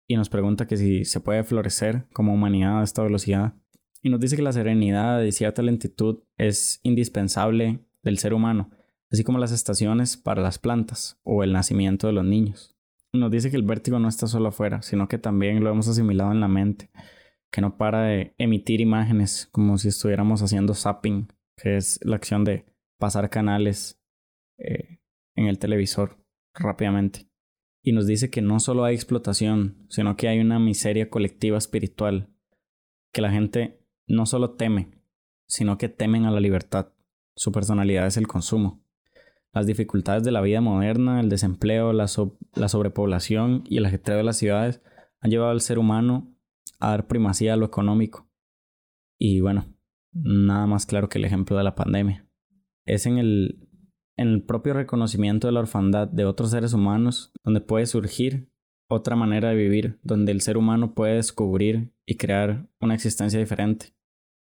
y 0.08 0.16
nos 0.16 0.30
pregunta 0.30 0.68
que 0.68 0.78
si 0.78 1.06
se 1.06 1.20
puede 1.20 1.44
florecer 1.44 2.08
como 2.14 2.34
humanidad 2.34 2.80
a 2.80 2.84
esta 2.84 3.04
velocidad. 3.04 3.54
Y 4.02 4.10
nos 4.10 4.20
dice 4.20 4.36
que 4.36 4.44
la 4.44 4.54
serenidad 4.54 5.24
y 5.24 5.32
cierta 5.32 5.62
lentitud 5.64 6.20
es 6.38 6.80
indispensable 6.84 7.84
del 8.04 8.20
ser 8.20 8.36
humano, 8.36 8.70
así 9.12 9.24
como 9.24 9.40
las 9.40 9.52
estaciones 9.52 10.16
para 10.16 10.44
las 10.44 10.60
plantas 10.60 11.20
o 11.24 11.44
el 11.44 11.54
nacimiento 11.54 12.06
de 12.06 12.14
los 12.14 12.24
niños. 12.24 12.75
Nos 13.16 13.32
dice 13.32 13.50
que 13.50 13.58
el 13.58 13.64
vértigo 13.64 14.00
no 14.00 14.08
está 14.08 14.28
solo 14.28 14.50
afuera, 14.50 14.82
sino 14.82 15.08
que 15.08 15.18
también 15.18 15.64
lo 15.64 15.70
hemos 15.70 15.88
asimilado 15.88 16.32
en 16.32 16.42
la 16.42 16.48
mente, 16.48 16.90
que 17.52 17.62
no 17.62 17.78
para 17.78 18.04
de 18.04 18.36
emitir 18.38 18.82
imágenes 18.82 19.48
como 19.52 19.78
si 19.78 19.88
estuviéramos 19.88 20.42
haciendo 20.42 20.74
zapping, 20.74 21.28
que 21.56 21.78
es 21.78 22.00
la 22.04 22.18
acción 22.18 22.44
de 22.44 22.66
pasar 23.00 23.30
canales 23.30 24.02
eh, 24.58 25.00
en 25.36 25.48
el 25.48 25.60
televisor 25.60 26.18
rápidamente. 26.54 27.30
Y 27.84 27.92
nos 27.94 28.08
dice 28.08 28.30
que 28.30 28.42
no 28.42 28.60
solo 28.60 28.84
hay 28.84 28.96
explotación, 28.96 29.86
sino 29.90 30.18
que 30.18 30.28
hay 30.28 30.40
una 30.40 30.60
miseria 30.60 31.10
colectiva 31.10 31.58
espiritual, 31.58 32.34
que 33.14 33.22
la 33.22 33.32
gente 33.32 33.80
no 34.08 34.26
solo 34.26 34.56
teme, 34.56 34.92
sino 35.48 35.78
que 35.78 35.90
temen 35.90 36.26
a 36.26 36.32
la 36.32 36.40
libertad. 36.40 36.94
Su 37.36 37.52
personalidad 37.52 38.08
es 38.08 38.18
el 38.18 38.28
consumo. 38.28 38.85
Las 39.56 39.68
dificultades 39.68 40.26
de 40.26 40.34
la 40.34 40.42
vida 40.42 40.60
moderna, 40.60 41.22
el 41.22 41.30
desempleo, 41.30 41.94
la, 41.94 42.08
sobrepoblación 42.10 43.64
y 43.66 43.78
el 43.78 43.86
ajetreo 43.86 44.18
de 44.18 44.24
las 44.24 44.36
ciudades 44.36 44.82
han 45.22 45.32
llevado 45.32 45.52
al 45.52 45.62
ser 45.62 45.80
humano 45.80 46.36
a 46.78 46.90
dar 46.90 47.08
primacía 47.08 47.54
a 47.54 47.56
lo 47.56 47.66
económico. 47.66 48.30
Y 49.18 49.40
bueno, 49.40 49.74
nada 50.12 50.68
más 50.68 50.86
claro 50.86 51.08
que 51.08 51.20
el 51.20 51.24
ejemplo 51.24 51.56
de 51.56 51.64
la 51.64 51.74
pandemia. 51.74 52.28
Es 52.86 53.06
en 53.06 53.18
el, 53.18 53.70
en 54.18 54.28
el 54.28 54.44
propio 54.44 54.74
reconocimiento 54.74 55.48
de 55.48 55.54
la 55.54 55.62
orfandad 55.62 56.10
de 56.10 56.26
otros 56.26 56.52
seres 56.52 56.74
humanos 56.74 57.32
donde 57.46 57.62
puede 57.62 57.86
surgir 57.86 58.52
otra 58.90 59.16
manera 59.16 59.52
de 59.52 59.56
vivir, 59.56 60.02
donde 60.04 60.34
el 60.34 60.42
ser 60.42 60.58
humano 60.58 60.94
puede 60.94 61.16
descubrir 61.16 61.94
y 62.06 62.18
crear 62.18 62.68
una 62.82 62.94
existencia 62.94 63.40
diferente. 63.40 63.96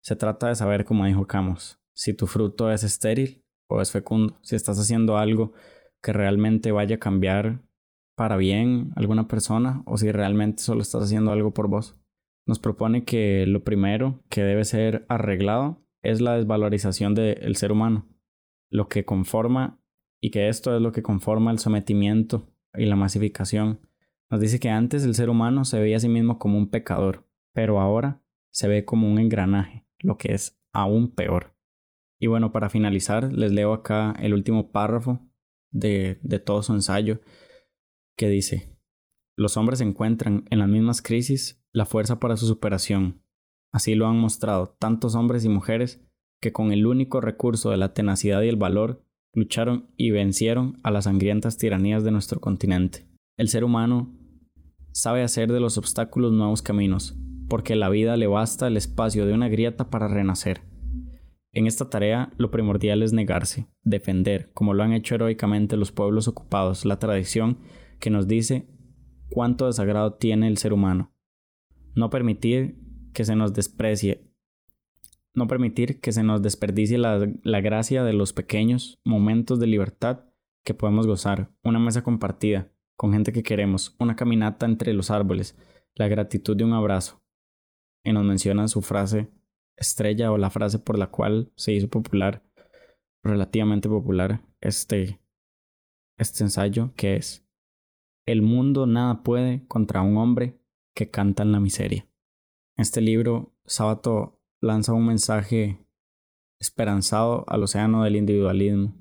Se 0.03 0.16
trata 0.16 0.49
de 0.49 0.57
saber, 0.57 0.85
como 0.85 1.07
dijo 1.07 1.29
Camus, 1.29 1.79
si 1.95 2.12
tu 2.12 2.27
fruto 2.27 2.73
es 2.73 2.83
estéril 2.83 3.46
o 3.68 3.81
es 3.81 3.90
fecundo, 3.90 4.38
si 4.42 4.57
estás 4.57 4.79
haciendo 4.79 5.16
algo 5.16 5.52
que 6.02 6.12
realmente 6.12 6.72
vaya 6.72 6.96
a 6.96 7.00
cambiar 7.00 7.62
para 8.16 8.37
bien 8.37 8.92
alguna 8.96 9.29
persona 9.29 9.83
o 9.87 9.98
si 9.98 10.11
realmente 10.11 10.62
solo 10.62 10.83
estás 10.83 11.05
haciendo 11.05 11.33
algo 11.33 11.52
por 11.52 11.68
vos. 11.68 11.96
Nos 12.46 12.59
propone 12.59 13.05
que 13.05 13.44
lo 13.46 13.64
primero 13.64 14.22
que 14.31 14.42
debe 14.42 14.64
ser 14.64 15.05
arreglado 15.09 15.85
es 16.02 16.20
la 16.20 16.37
desvalorización 16.37 17.14
del 17.14 17.57
ser 17.57 17.72
humano, 17.72 18.07
lo 18.70 18.88
que 18.88 19.05
conforma 19.05 19.81
y 20.20 20.31
que 20.31 20.48
esto 20.48 20.74
es 20.74 20.81
lo 20.81 20.92
que 20.92 21.02
conforma 21.02 21.50
el 21.50 21.59
sometimiento 21.59 22.48
y 22.74 22.87
la 22.87 22.96
masificación. 22.96 23.81
Nos 24.31 24.40
dice 24.40 24.61
que 24.61 24.70
antes 24.70 25.05
el 25.05 25.14
ser 25.14 25.29
humano 25.29 25.64
se 25.64 25.81
veía 25.81 25.96
a 25.96 26.00
sí 26.00 26.09
mismo 26.09 26.38
como 26.38 26.59
un 26.59 26.70
pecador, 26.70 27.29
pero 27.52 27.81
ahora 27.81 28.22
se 28.50 28.68
ve 28.68 28.85
como 28.85 29.11
un 29.11 29.18
engranaje, 29.18 29.87
lo 29.98 30.16
que 30.16 30.33
es 30.33 30.59
aún 30.72 31.14
peor. 31.14 31.56
Y 32.18 32.29
bueno, 32.29 32.52
para 32.52 32.70
finalizar, 32.70 33.33
les 33.33 33.52
leo 33.52 33.72
acá 33.72 34.14
el 34.20 34.35
último 34.35 34.70
párrafo 34.70 35.20
de, 35.70 36.18
de 36.22 36.38
todo 36.38 36.62
su 36.62 36.72
ensayo, 36.72 37.20
que 38.16 38.29
dice, 38.29 38.76
los 39.37 39.57
hombres 39.57 39.81
encuentran 39.81 40.44
en 40.50 40.61
las 40.61 40.68
mismas 40.68 41.02
crisis 41.02 41.62
la 41.72 41.85
fuerza 41.85 42.18
para 42.18 42.37
su 42.37 42.46
superación. 42.46 43.22
Así 43.72 43.94
lo 43.94 44.07
han 44.07 44.18
mostrado 44.18 44.76
tantos 44.79 45.14
hombres 45.14 45.44
y 45.44 45.50
mujeres 45.50 46.02
que 46.40 46.52
con 46.52 46.72
el 46.72 46.87
único 46.87 47.20
recurso 47.20 47.70
de 47.70 47.76
la 47.76 47.92
tenacidad 47.92 48.40
y 48.42 48.48
el 48.48 48.57
valor 48.57 49.05
lucharon 49.35 49.90
y 49.98 50.11
vencieron 50.11 50.81
a 50.83 50.90
las 50.90 51.05
sangrientas 51.05 51.59
tiranías 51.59 52.02
de 52.02 52.11
nuestro 52.11 52.40
continente. 52.40 53.07
El 53.37 53.48
ser 53.48 53.64
humano 53.64 54.16
sabe 54.92 55.22
hacer 55.22 55.52
de 55.52 55.61
los 55.61 55.76
obstáculos 55.76 56.33
nuevos 56.33 56.62
caminos, 56.62 57.18
porque 57.48 57.76
la 57.76 57.90
vida 57.90 58.16
le 58.16 58.26
basta 58.26 58.66
el 58.66 58.79
espacio 58.79 59.26
de 59.26 59.35
una 59.35 59.48
grieta 59.48 59.90
para 59.90 60.09
renacer. 60.09 60.62
En 61.57 61.66
esta 61.66 61.88
tarea 61.88 62.35
lo 62.37 62.51
primordial 62.51 63.03
es 63.03 63.14
negarse, 63.14 63.66
defender, 63.83 64.53
como 64.53 64.75
lo 64.75 64.83
han 64.83 64.92
hecho 64.92 65.14
heroicamente 65.14 65.79
los 65.79 65.90
pueblos 65.90 66.29
ocupados, 66.29 66.85
la 66.85 66.99
tradición 66.99 67.61
que 67.99 68.11
nos 68.11 68.29
dice 68.29 68.69
cuánto 69.31 69.64
desagrado 69.64 70.12
tiene 70.16 70.49
el 70.49 70.59
ser 70.59 70.75
humano. 70.75 71.14
No 71.95 72.11
permitir 72.11 72.79
que 73.14 73.25
se 73.25 73.37
nos 73.37 73.55
desprecie, 73.55 74.31
no 75.33 75.47
permitir 75.47 75.99
que 75.99 76.12
se 76.12 76.23
nos 76.23 76.42
desperdicie 76.42 76.99
la, 76.99 77.27
la 77.42 77.62
gracia 77.62 78.05
de 78.05 78.12
los 78.12 78.35
pequeños 78.35 78.99
momentos 79.03 79.59
de 79.59 79.66
libertad 79.66 80.27
que 80.62 80.75
podemos 80.75 81.07
gozar, 81.07 81.55
una 81.64 81.79
mesa 81.79 82.03
compartida, 82.03 82.71
con 82.99 83.14
gente 83.14 83.33
que 83.33 83.42
queremos, 83.42 83.97
una 83.99 84.14
caminata 84.14 84.66
entre 84.66 84.92
los 84.92 85.11
árboles, 85.11 85.57
la 85.95 86.07
gratitud 86.07 86.55
de 86.55 86.64
un 86.64 86.75
abrazo, 86.75 87.23
y 88.05 88.12
nos 88.12 88.27
menciona 88.27 88.69
su 88.69 88.83
frase 88.83 89.31
estrella 89.77 90.33
o 90.33 90.39
la 90.39 90.51
frase 90.51 90.79
por 90.79 90.99
la 90.99 91.09
cual 91.09 91.53
se 91.57 91.73
hizo 91.73 91.89
popular, 91.89 92.43
relativamente 93.23 93.89
popular, 93.89 94.43
este, 94.61 95.21
este 96.19 96.45
ensayo, 96.45 96.93
que 96.97 97.17
es, 97.17 97.47
el 98.27 98.43
mundo 98.43 98.87
nada 98.87 99.23
puede 99.23 99.67
contra 99.67 100.03
un 100.03 100.17
hombre 100.17 100.61
que 100.95 101.11
canta 101.11 101.43
en 101.43 101.53
la 101.53 101.61
miseria. 101.61 102.09
Este 102.77 103.01
libro, 103.01 103.55
Sábato 103.65 104.41
lanza 104.61 104.93
un 104.93 105.07
mensaje 105.07 105.87
esperanzado 106.61 107.45
al 107.49 107.62
océano 107.62 108.05
del 108.05 108.17
individualismo 108.17 108.95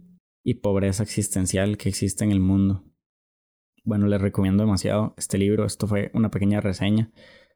y 0.43 0.55
pobreza 0.55 1.03
existencial 1.03 1.77
que 1.77 1.89
existe 1.89 2.23
en 2.23 2.31
el 2.31 2.39
mundo. 2.39 2.83
Bueno, 3.83 4.07
les 4.07 4.21
recomiendo 4.21 4.63
demasiado 4.63 5.13
este 5.17 5.37
libro. 5.37 5.65
Esto 5.65 5.87
fue 5.87 6.11
una 6.13 6.29
pequeña 6.29 6.61
reseña. 6.61 7.11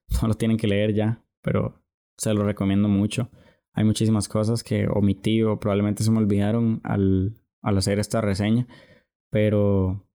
No 0.23 0.27
lo 0.27 0.33
tienen 0.33 0.57
que 0.57 0.65
leer 0.65 0.95
ya 0.95 1.23
pero 1.41 1.78
se 2.19 2.33
lo 2.33 2.43
recomiendo 2.43 2.89
mucho. 2.89 3.31
Hay 3.73 3.85
muchísimas 3.85 4.27
cosas 4.27 4.63
que 4.63 4.87
omití 4.87 5.41
o 5.41 5.59
probablemente 5.59 6.03
se 6.03 6.11
me 6.11 6.17
olvidaron 6.17 6.81
al, 6.83 7.37
al 7.61 7.77
hacer 7.77 7.97
esta 7.97 8.19
reseña, 8.19 8.67
pero 9.31 10.05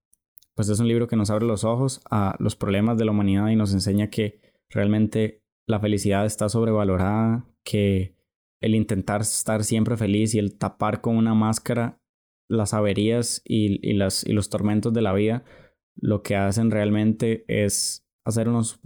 pues 0.54 0.68
es 0.68 0.78
un 0.80 0.86
libro 0.86 1.08
que 1.08 1.16
nos 1.16 1.30
abre 1.30 1.46
los 1.46 1.64
ojos 1.64 2.02
a 2.10 2.36
los 2.38 2.56
problemas 2.56 2.98
de 2.98 3.06
la 3.06 3.12
humanidad 3.12 3.48
y 3.48 3.56
nos 3.56 3.72
enseña 3.72 4.10
que 4.10 4.40
realmente 4.68 5.42
la 5.66 5.80
felicidad 5.80 6.26
está 6.26 6.48
sobrevalorada, 6.48 7.46
que 7.64 8.14
el 8.60 8.74
intentar 8.74 9.22
estar 9.22 9.64
siempre 9.64 9.96
feliz 9.96 10.34
y 10.34 10.38
el 10.38 10.58
tapar 10.58 11.00
con 11.00 11.16
una 11.16 11.34
máscara 11.34 12.00
las 12.48 12.74
averías 12.74 13.40
y, 13.46 13.88
y, 13.88 13.94
las, 13.94 14.24
y 14.26 14.32
los 14.32 14.50
tormentos 14.50 14.92
de 14.92 15.00
la 15.00 15.14
vida, 15.14 15.44
lo 15.96 16.22
que 16.22 16.36
hacen 16.36 16.70
realmente 16.70 17.46
es 17.48 18.06
hacernos 18.26 18.80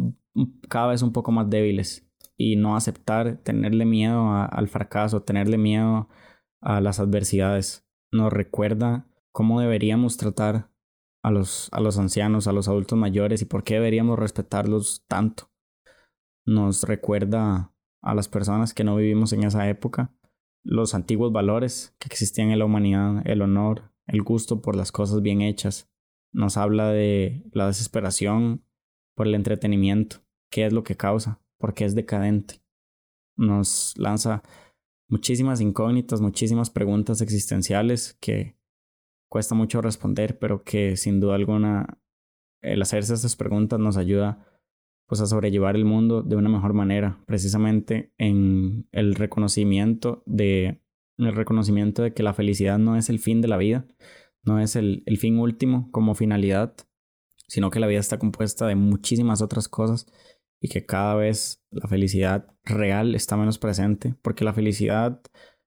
cada 0.69 0.89
vez 0.89 1.03
un 1.03 1.13
poco 1.13 1.33
más 1.33 1.51
débiles 1.51 2.08
y 2.39 2.57
no 2.57 2.77
aceptar, 2.77 3.39
tenerle 3.43 3.85
miedo 3.85 4.31
al 4.33 4.69
fracaso, 4.69 5.23
tenerle 5.23 5.59
miedo 5.59 6.09
a 6.61 6.81
las 6.81 7.01
adversidades. 7.01 7.87
Nos 8.13 8.33
recuerda 8.33 9.07
cómo 9.33 9.61
deberíamos 9.61 10.17
tratar 10.17 10.71
a 11.23 11.33
los, 11.33 11.69
a 11.73 11.81
los 11.81 11.99
ancianos, 11.99 12.47
a 12.47 12.53
los 12.53 12.69
adultos 12.69 12.97
mayores 12.97 13.43
y 13.43 13.45
por 13.45 13.65
qué 13.65 13.75
deberíamos 13.75 14.19
respetarlos 14.19 15.05
tanto. 15.09 15.51
Nos 16.47 16.85
recuerda 16.85 17.75
a 18.01 18.15
las 18.15 18.29
personas 18.29 18.73
que 18.73 18.85
no 18.85 18.97
vivimos 18.97 19.33
en 19.33 19.43
esa 19.43 19.69
época 19.69 20.15
los 20.63 20.95
antiguos 20.95 21.33
valores 21.33 21.97
que 21.99 22.07
existían 22.07 22.51
en 22.51 22.59
la 22.61 22.65
humanidad, 22.65 23.23
el 23.27 23.43
honor, 23.43 23.93
el 24.07 24.23
gusto 24.23 24.63
por 24.63 24.77
las 24.77 24.93
cosas 24.93 25.23
bien 25.23 25.41
hechas. 25.41 25.91
Nos 26.33 26.57
habla 26.57 26.89
de 26.89 27.45
la 27.53 27.67
desesperación 27.67 28.65
por 29.15 29.27
el 29.27 29.35
entretenimiento, 29.35 30.19
qué 30.51 30.67
es 30.67 30.73
lo 30.73 30.85
que 30.85 30.97
causa, 30.97 31.41
porque 31.59 31.85
es 31.85 31.95
decadente. 31.95 32.63
Nos 33.37 33.95
lanza 33.97 34.43
muchísimas 35.09 35.61
incógnitas, 35.61 36.21
muchísimas 36.21 36.71
preguntas 36.71 37.21
existenciales 37.21 38.17
que 38.21 38.57
cuesta 39.29 39.55
mucho 39.55 39.81
responder, 39.81 40.39
pero 40.39 40.65
que 40.65 40.97
sin 40.97 41.21
duda 41.21 41.35
alguna 41.35 41.99
el 42.63 42.83
hacerse 42.83 43.15
estas 43.15 43.37
preguntas 43.37 43.79
nos 43.79 43.97
ayuda 43.97 44.45
pues 45.07 45.21
a 45.21 45.27
sobrellevar 45.27 45.75
el 45.75 45.85
mundo 45.85 46.23
de 46.23 46.37
una 46.37 46.51
mejor 46.51 46.75
manera, 46.75 47.23
precisamente 47.27 48.13
en 48.19 48.89
el 48.93 49.15
reconocimiento 49.15 50.23
de 50.27 50.83
el 51.17 51.35
reconocimiento 51.35 52.03
de 52.03 52.13
que 52.13 52.23
la 52.23 52.35
felicidad 52.35 52.79
no 52.79 52.97
es 52.97 53.09
el 53.09 53.19
fin 53.19 53.41
de 53.41 53.49
la 53.49 53.57
vida, 53.57 53.87
no 54.45 54.61
es 54.61 54.77
el, 54.77 55.03
el 55.07 55.19
fin 55.19 55.39
último 55.39 55.91
como 55.91 56.15
finalidad, 56.15 56.77
sino 57.49 57.71
que 57.71 57.81
la 57.81 57.87
vida 57.87 57.99
está 57.99 58.19
compuesta 58.19 58.67
de 58.67 58.77
muchísimas 58.77 59.43
otras 59.43 59.69
cosas 59.69 60.07
y 60.61 60.69
que 60.69 60.87
cada 60.87 61.15
vez 61.15 61.65
la 61.71 61.89
felicidad 61.89 62.55
real 62.65 63.15
está 63.15 63.37
menos 63.37 63.59
presente, 63.59 64.15
porque 64.23 64.45
la 64.45 64.53
felicidad 64.53 65.21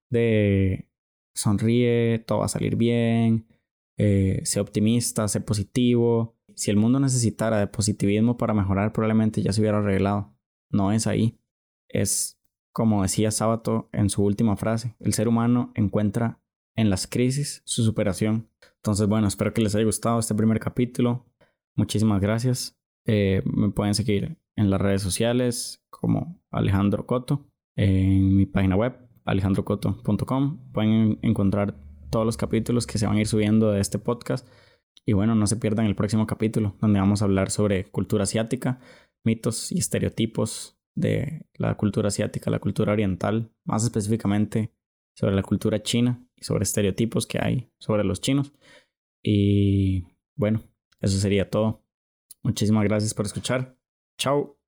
de 0.10 0.90
sonríe, 1.34 2.20
todo 2.20 2.40
va 2.40 2.46
a 2.46 2.50
salir 2.50 2.76
bien, 2.76 3.48
eh, 3.98 4.42
sé 4.44 4.60
optimista, 4.60 5.28
sé 5.28 5.42
positivo. 5.42 6.38
Si 6.56 6.70
el 6.70 6.78
mundo 6.78 7.00
necesitara 7.00 7.60
de 7.60 7.68
positivismo 7.68 8.38
para 8.38 8.54
mejorar, 8.54 8.92
probablemente 8.94 9.42
ya 9.42 9.54
se 9.54 9.62
hubiera 9.62 9.78
arreglado. 9.78 10.36
No 10.70 10.92
es 10.92 11.08
ahí. 11.08 11.40
Es 11.88 12.42
como 12.74 13.04
decía 13.04 13.32
Sábato 13.32 13.90
en 13.92 14.10
su 14.10 14.24
última 14.24 14.56
frase, 14.56 14.96
el 15.00 15.14
ser 15.14 15.28
humano 15.28 15.72
encuentra 15.76 16.42
en 16.76 16.90
las 16.90 17.06
crisis, 17.06 17.62
su 17.66 17.84
superación. 17.84 18.50
Entonces, 18.78 19.08
bueno, 19.08 19.28
espero 19.28 19.54
que 19.54 19.62
les 19.62 19.76
haya 19.76 19.86
gustado 19.86 20.20
este 20.20 20.36
primer 20.36 20.60
capítulo. 20.60 21.26
Muchísimas 21.76 22.22
gracias. 22.22 22.78
Eh, 23.06 23.44
me 23.46 23.72
pueden 23.72 23.94
seguir 23.94 24.38
en 24.62 24.70
las 24.70 24.80
redes 24.80 25.02
sociales 25.02 25.84
como 25.90 26.42
Alejandro 26.52 27.06
Coto, 27.06 27.48
en 27.76 28.36
mi 28.36 28.46
página 28.46 28.76
web 28.76 28.98
alejandrocoto.com. 29.26 30.72
Pueden 30.72 31.20
encontrar 31.22 31.76
todos 32.10 32.26
los 32.26 32.38
capítulos 32.38 32.88
que 32.88 32.98
se 32.98 33.08
van 33.08 33.18
a 33.18 33.22
ir 33.22 33.28
subiendo 33.28 33.72
de 33.72 33.82
este 33.82 34.00
podcast. 34.00 34.48
Y 35.06 35.14
bueno, 35.14 35.36
no 35.36 35.48
se 35.48 35.58
pierdan 35.58 35.86
el 35.88 35.96
próximo 35.96 36.28
capítulo, 36.28 36.76
donde 36.80 37.00
vamos 37.00 37.22
a 37.22 37.26
hablar 37.26 37.50
sobre 37.50 37.86
cultura 37.86 38.24
asiática, 38.24 38.80
mitos 39.24 39.72
y 39.72 39.80
estereotipos 39.80 40.78
de 40.96 41.48
la 41.56 41.76
cultura 41.76 42.10
asiática, 42.10 42.52
la 42.52 42.60
cultura 42.60 42.94
oriental, 42.94 43.52
más 43.66 43.84
específicamente 43.84 44.74
sobre 45.16 45.36
la 45.36 45.44
cultura 45.44 45.82
china 45.82 46.24
y 46.36 46.44
sobre 46.44 46.64
estereotipos 46.64 47.26
que 47.26 47.40
hay 47.42 47.72
sobre 47.80 48.04
los 48.04 48.22
chinos. 48.22 48.54
Y 49.24 50.06
bueno, 50.36 50.62
eso 51.00 51.18
sería 51.18 51.50
todo. 51.50 51.84
Muchísimas 52.44 52.84
gracias 52.84 53.14
por 53.14 53.26
escuchar. 53.26 53.81
Ciao. 54.22 54.61